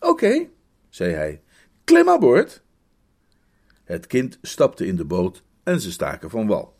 Oké, 0.00 0.46
zei 0.88 1.12
hij, 1.12 1.40
klim 1.84 2.08
aan 2.08 2.20
boord. 2.20 2.62
Het 3.88 4.06
kind 4.06 4.38
stapte 4.42 4.86
in 4.86 4.96
de 4.96 5.04
boot 5.04 5.42
en 5.62 5.80
ze 5.80 5.92
staken 5.92 6.30
van 6.30 6.46
wal. 6.46 6.74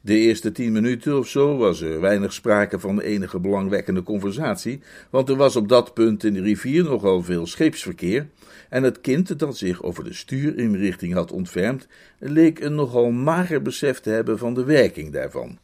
De 0.00 0.14
eerste 0.14 0.52
tien 0.52 0.72
minuten 0.72 1.18
of 1.18 1.28
zo 1.28 1.56
was 1.56 1.80
er 1.80 2.00
weinig 2.00 2.32
sprake 2.32 2.78
van 2.78 3.00
enige 3.00 3.40
belangwekkende 3.40 4.02
conversatie, 4.02 4.80
want 5.10 5.28
er 5.28 5.36
was 5.36 5.56
op 5.56 5.68
dat 5.68 5.94
punt 5.94 6.24
in 6.24 6.32
de 6.32 6.40
rivier 6.40 6.84
nogal 6.84 7.22
veel 7.22 7.46
scheepsverkeer, 7.46 8.26
en 8.68 8.82
het 8.82 9.00
kind 9.00 9.38
dat 9.38 9.56
zich 9.56 9.82
over 9.82 10.04
de 10.04 10.12
stuurinrichting 10.12 11.12
had 11.12 11.32
ontfermd, 11.32 11.86
leek 12.18 12.60
een 12.60 12.74
nogal 12.74 13.10
mager 13.10 13.62
besef 13.62 14.00
te 14.00 14.10
hebben 14.10 14.38
van 14.38 14.54
de 14.54 14.64
werking 14.64 15.12
daarvan. 15.12 15.58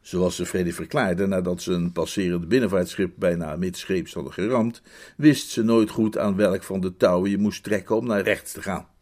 Zoals 0.00 0.36
ze 0.36 0.46
Freddy 0.46 0.72
verklaarde 0.72 1.26
nadat 1.26 1.62
ze 1.62 1.72
een 1.72 1.92
passerend 1.92 2.48
binnenvaartschip 2.48 3.12
bijna 3.16 3.56
midscheeps 3.56 4.14
hadden 4.14 4.32
geramd, 4.32 4.82
wist 5.16 5.48
ze 5.48 5.62
nooit 5.62 5.90
goed 5.90 6.18
aan 6.18 6.36
welk 6.36 6.62
van 6.62 6.80
de 6.80 6.96
touwen 6.96 7.30
je 7.30 7.38
moest 7.38 7.62
trekken 7.62 7.96
om 7.96 8.06
naar 8.06 8.22
rechts 8.22 8.52
te 8.52 8.62
gaan. 8.62 8.92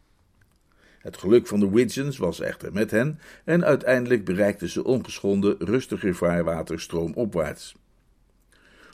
Het 1.03 1.17
geluk 1.17 1.47
van 1.47 1.59
de 1.59 1.69
Widgeons 1.69 2.17
was 2.17 2.39
echter 2.39 2.73
met 2.73 2.91
hen 2.91 3.19
en 3.43 3.65
uiteindelijk 3.65 4.25
bereikten 4.25 4.69
ze 4.69 4.83
ongeschonden 4.83 5.55
rustiger 5.59 6.15
vaarwater 6.15 6.79
stroomopwaarts. 6.79 7.75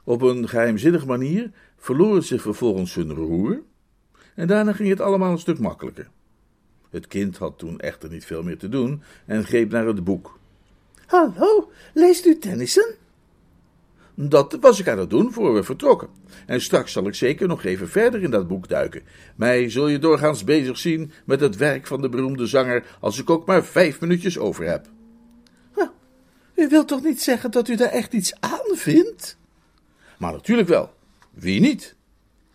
Op 0.04 0.22
een 0.22 0.48
geheimzinnige 0.48 1.06
manier 1.06 1.52
verloren 1.78 2.24
ze 2.24 2.39
vervolgens 2.39 2.95
hun 2.95 3.13
roer 3.13 3.62
en 4.36 4.48
daarna 4.48 4.74
ging 4.74 4.89
het 4.89 5.02
allemaal 5.02 5.32
een 5.32 5.39
stuk 5.39 5.60
makkelijker. 5.60 6.10
Het 6.89 7.08
kind 7.08 7.38
had 7.38 7.58
toen 7.58 7.80
echter 7.80 8.10
niet 8.10 8.26
veel 8.26 8.43
meer 8.43 8.58
te 8.58 8.69
doen 8.69 9.02
en 9.26 9.45
greep 9.45 9.72
naar 9.72 9.86
het 9.86 10.04
boek. 10.04 10.39
Hallo, 11.06 11.72
leest 11.93 12.26
u 12.26 12.38
Tennyson? 12.38 12.93
Dat 14.21 14.58
was 14.62 14.79
ik 14.79 14.88
aan 14.88 14.99
het 14.99 15.10
doen 15.10 15.34
voor 15.34 15.53
we 15.53 15.63
vertrokken. 15.63 16.10
En 16.45 16.62
straks 16.62 16.91
zal 16.91 17.08
ik 17.08 17.15
zeker 17.15 17.47
nog 17.47 17.63
even 17.63 17.89
verder 17.89 18.23
in 18.23 18.32
dat 18.32 18.47
boek 18.47 18.67
duiken. 18.67 19.01
Mij 19.36 19.69
zul 19.69 19.88
je 19.88 19.99
doorgaans 19.99 20.43
bezig 20.43 20.77
zien 20.77 21.12
met 21.25 21.39
het 21.39 21.55
werk 21.55 21.88
van 21.88 22.01
de 22.01 22.10
beroemde 22.10 22.47
zanger 22.47 22.86
als 22.99 23.19
ik 23.19 23.29
ook 23.29 23.45
maar 23.45 23.65
vijf 23.65 24.01
minuutjes 24.01 24.38
over 24.38 24.65
heb. 24.65 24.88
u 26.55 26.67
wilt 26.67 26.88
toch 26.88 27.03
niet 27.03 27.21
zeggen 27.21 27.51
dat 27.51 27.67
u 27.67 27.75
daar 27.75 27.89
echt 27.89 28.13
iets 28.13 28.34
aan 28.39 28.75
vindt? 28.77 29.38
Maar 30.17 30.32
natuurlijk 30.32 30.67
wel. 30.67 30.93
Wie 31.32 31.60
niet? 31.60 31.95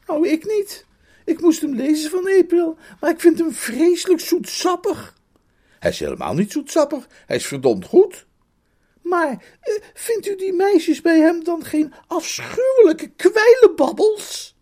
Oh, 0.07 0.27
ik 0.27 0.44
niet. 0.46 0.87
Ik 1.24 1.40
moest 1.40 1.61
hem 1.61 1.74
lezen 1.74 2.11
van 2.11 2.29
April, 2.40 2.79
maar 3.00 3.11
ik 3.11 3.20
vind 3.20 3.38
hem 3.38 3.53
vreselijk 3.53 4.20
zoetsappig. 4.20 5.14
Hij 5.79 5.90
is 5.90 5.98
helemaal 5.98 6.35
niet 6.35 6.53
zoetsappig, 6.53 7.07
hij 7.27 7.37
is 7.37 7.46
verdomd 7.46 7.85
goed. 7.85 8.27
Maar 9.05 9.57
eh, 9.61 9.75
vindt 9.95 10.29
u 10.29 10.37
die 10.37 10.53
meisjes 10.53 11.01
bij 11.01 11.19
hem 11.19 11.45
dan 11.45 11.64
geen 11.64 11.93
afschuwelijke 12.07 13.11
kwijlenbabbels? 13.17 14.57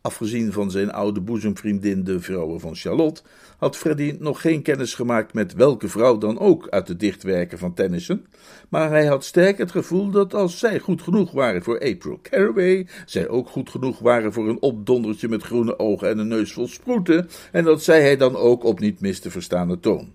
Afgezien 0.00 0.52
van 0.52 0.70
zijn 0.70 0.92
oude 0.92 1.20
boezemvriendin, 1.20 2.04
de 2.04 2.20
vrouwen 2.20 2.60
van 2.60 2.74
Charlotte, 2.74 3.22
had 3.58 3.76
Freddy 3.76 4.16
nog 4.18 4.40
geen 4.40 4.62
kennis 4.62 4.94
gemaakt 4.94 5.34
met 5.34 5.54
welke 5.54 5.88
vrouw 5.88 6.18
dan 6.18 6.38
ook 6.38 6.68
uit 6.68 6.86
de 6.86 6.96
dichtwerken 6.96 7.58
van 7.58 7.74
Tennyson, 7.74 8.26
maar 8.68 8.90
hij 8.90 9.06
had 9.06 9.24
sterk 9.24 9.58
het 9.58 9.70
gevoel 9.70 10.10
dat 10.10 10.34
als 10.34 10.58
zij 10.58 10.78
goed 10.78 11.02
genoeg 11.02 11.30
waren 11.30 11.62
voor 11.62 11.80
April 11.80 12.18
Caraway, 12.22 12.86
zij 13.06 13.28
ook 13.28 13.48
goed 13.48 13.70
genoeg 13.70 13.98
waren 13.98 14.32
voor 14.32 14.48
een 14.48 14.62
opdondertje 14.62 15.28
met 15.28 15.42
groene 15.42 15.78
ogen 15.78 16.08
en 16.08 16.18
een 16.18 16.28
neus 16.28 16.52
vol 16.52 16.68
sproeten, 16.68 17.28
en 17.52 17.64
dat 17.64 17.82
zei 17.82 18.02
hij 18.02 18.16
dan 18.16 18.36
ook 18.36 18.64
op 18.64 18.80
niet 18.80 19.00
mis 19.00 19.20
te 19.20 19.30
verstaande 19.30 19.80
toon. 19.80 20.12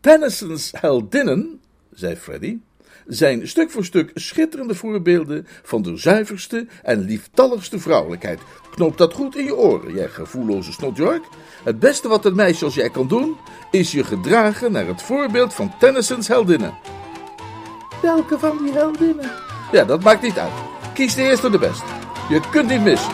Tennyson's 0.00 0.72
heldinnen, 0.80 1.59
zei 1.92 2.16
Freddy, 2.16 2.58
zijn 3.06 3.48
stuk 3.48 3.70
voor 3.70 3.84
stuk 3.84 4.10
schitterende 4.14 4.74
voorbeelden 4.74 5.46
van 5.62 5.82
de 5.82 5.96
zuiverste 5.96 6.66
en 6.82 7.00
lieftalligste 7.00 7.78
vrouwelijkheid. 7.78 8.40
Knoop 8.70 8.98
dat 8.98 9.12
goed 9.12 9.36
in 9.36 9.44
je 9.44 9.56
oren, 9.56 9.94
jij 9.94 10.08
gevoelloze 10.08 10.72
snotjork. 10.72 11.22
Het 11.64 11.78
beste 11.78 12.08
wat 12.08 12.24
een 12.24 12.34
meisje 12.34 12.64
als 12.64 12.74
jij 12.74 12.90
kan 12.90 13.08
doen, 13.08 13.36
is 13.70 13.92
je 13.92 14.04
gedragen 14.04 14.72
naar 14.72 14.86
het 14.86 15.02
voorbeeld 15.02 15.54
van 15.54 15.72
Tennyson's 15.78 16.28
heldinnen. 16.28 16.74
Welke 18.02 18.38
van 18.38 18.64
die 18.64 18.72
heldinnen? 18.72 19.30
Ja, 19.72 19.84
dat 19.84 20.02
maakt 20.02 20.22
niet 20.22 20.38
uit. 20.38 20.52
Kies 20.94 21.14
de 21.14 21.22
eerste 21.22 21.50
de 21.50 21.58
beste. 21.58 21.84
Je 22.28 22.40
kunt 22.50 22.68
niet 22.68 22.82
missen. 22.82 23.12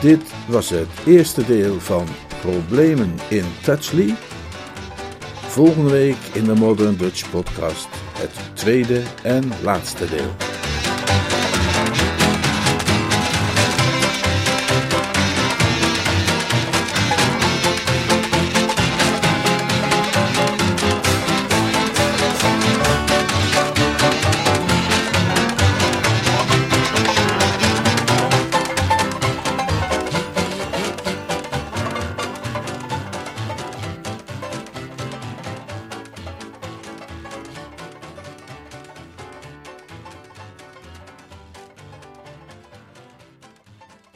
Dit 0.00 0.32
was 0.46 0.70
het 0.70 0.88
eerste 1.06 1.44
deel 1.44 1.80
van 1.80 2.06
Problemen 2.40 3.14
in 3.28 3.44
Touchley. 3.62 4.14
Volgende 5.46 5.90
week 5.90 6.16
in 6.32 6.44
de 6.44 6.54
Modern 6.54 6.96
Dutch 6.96 7.30
Podcast 7.30 7.88
het 8.18 8.32
tweede 8.54 9.02
en 9.22 9.52
laatste 9.62 10.06
deel. 10.06 10.49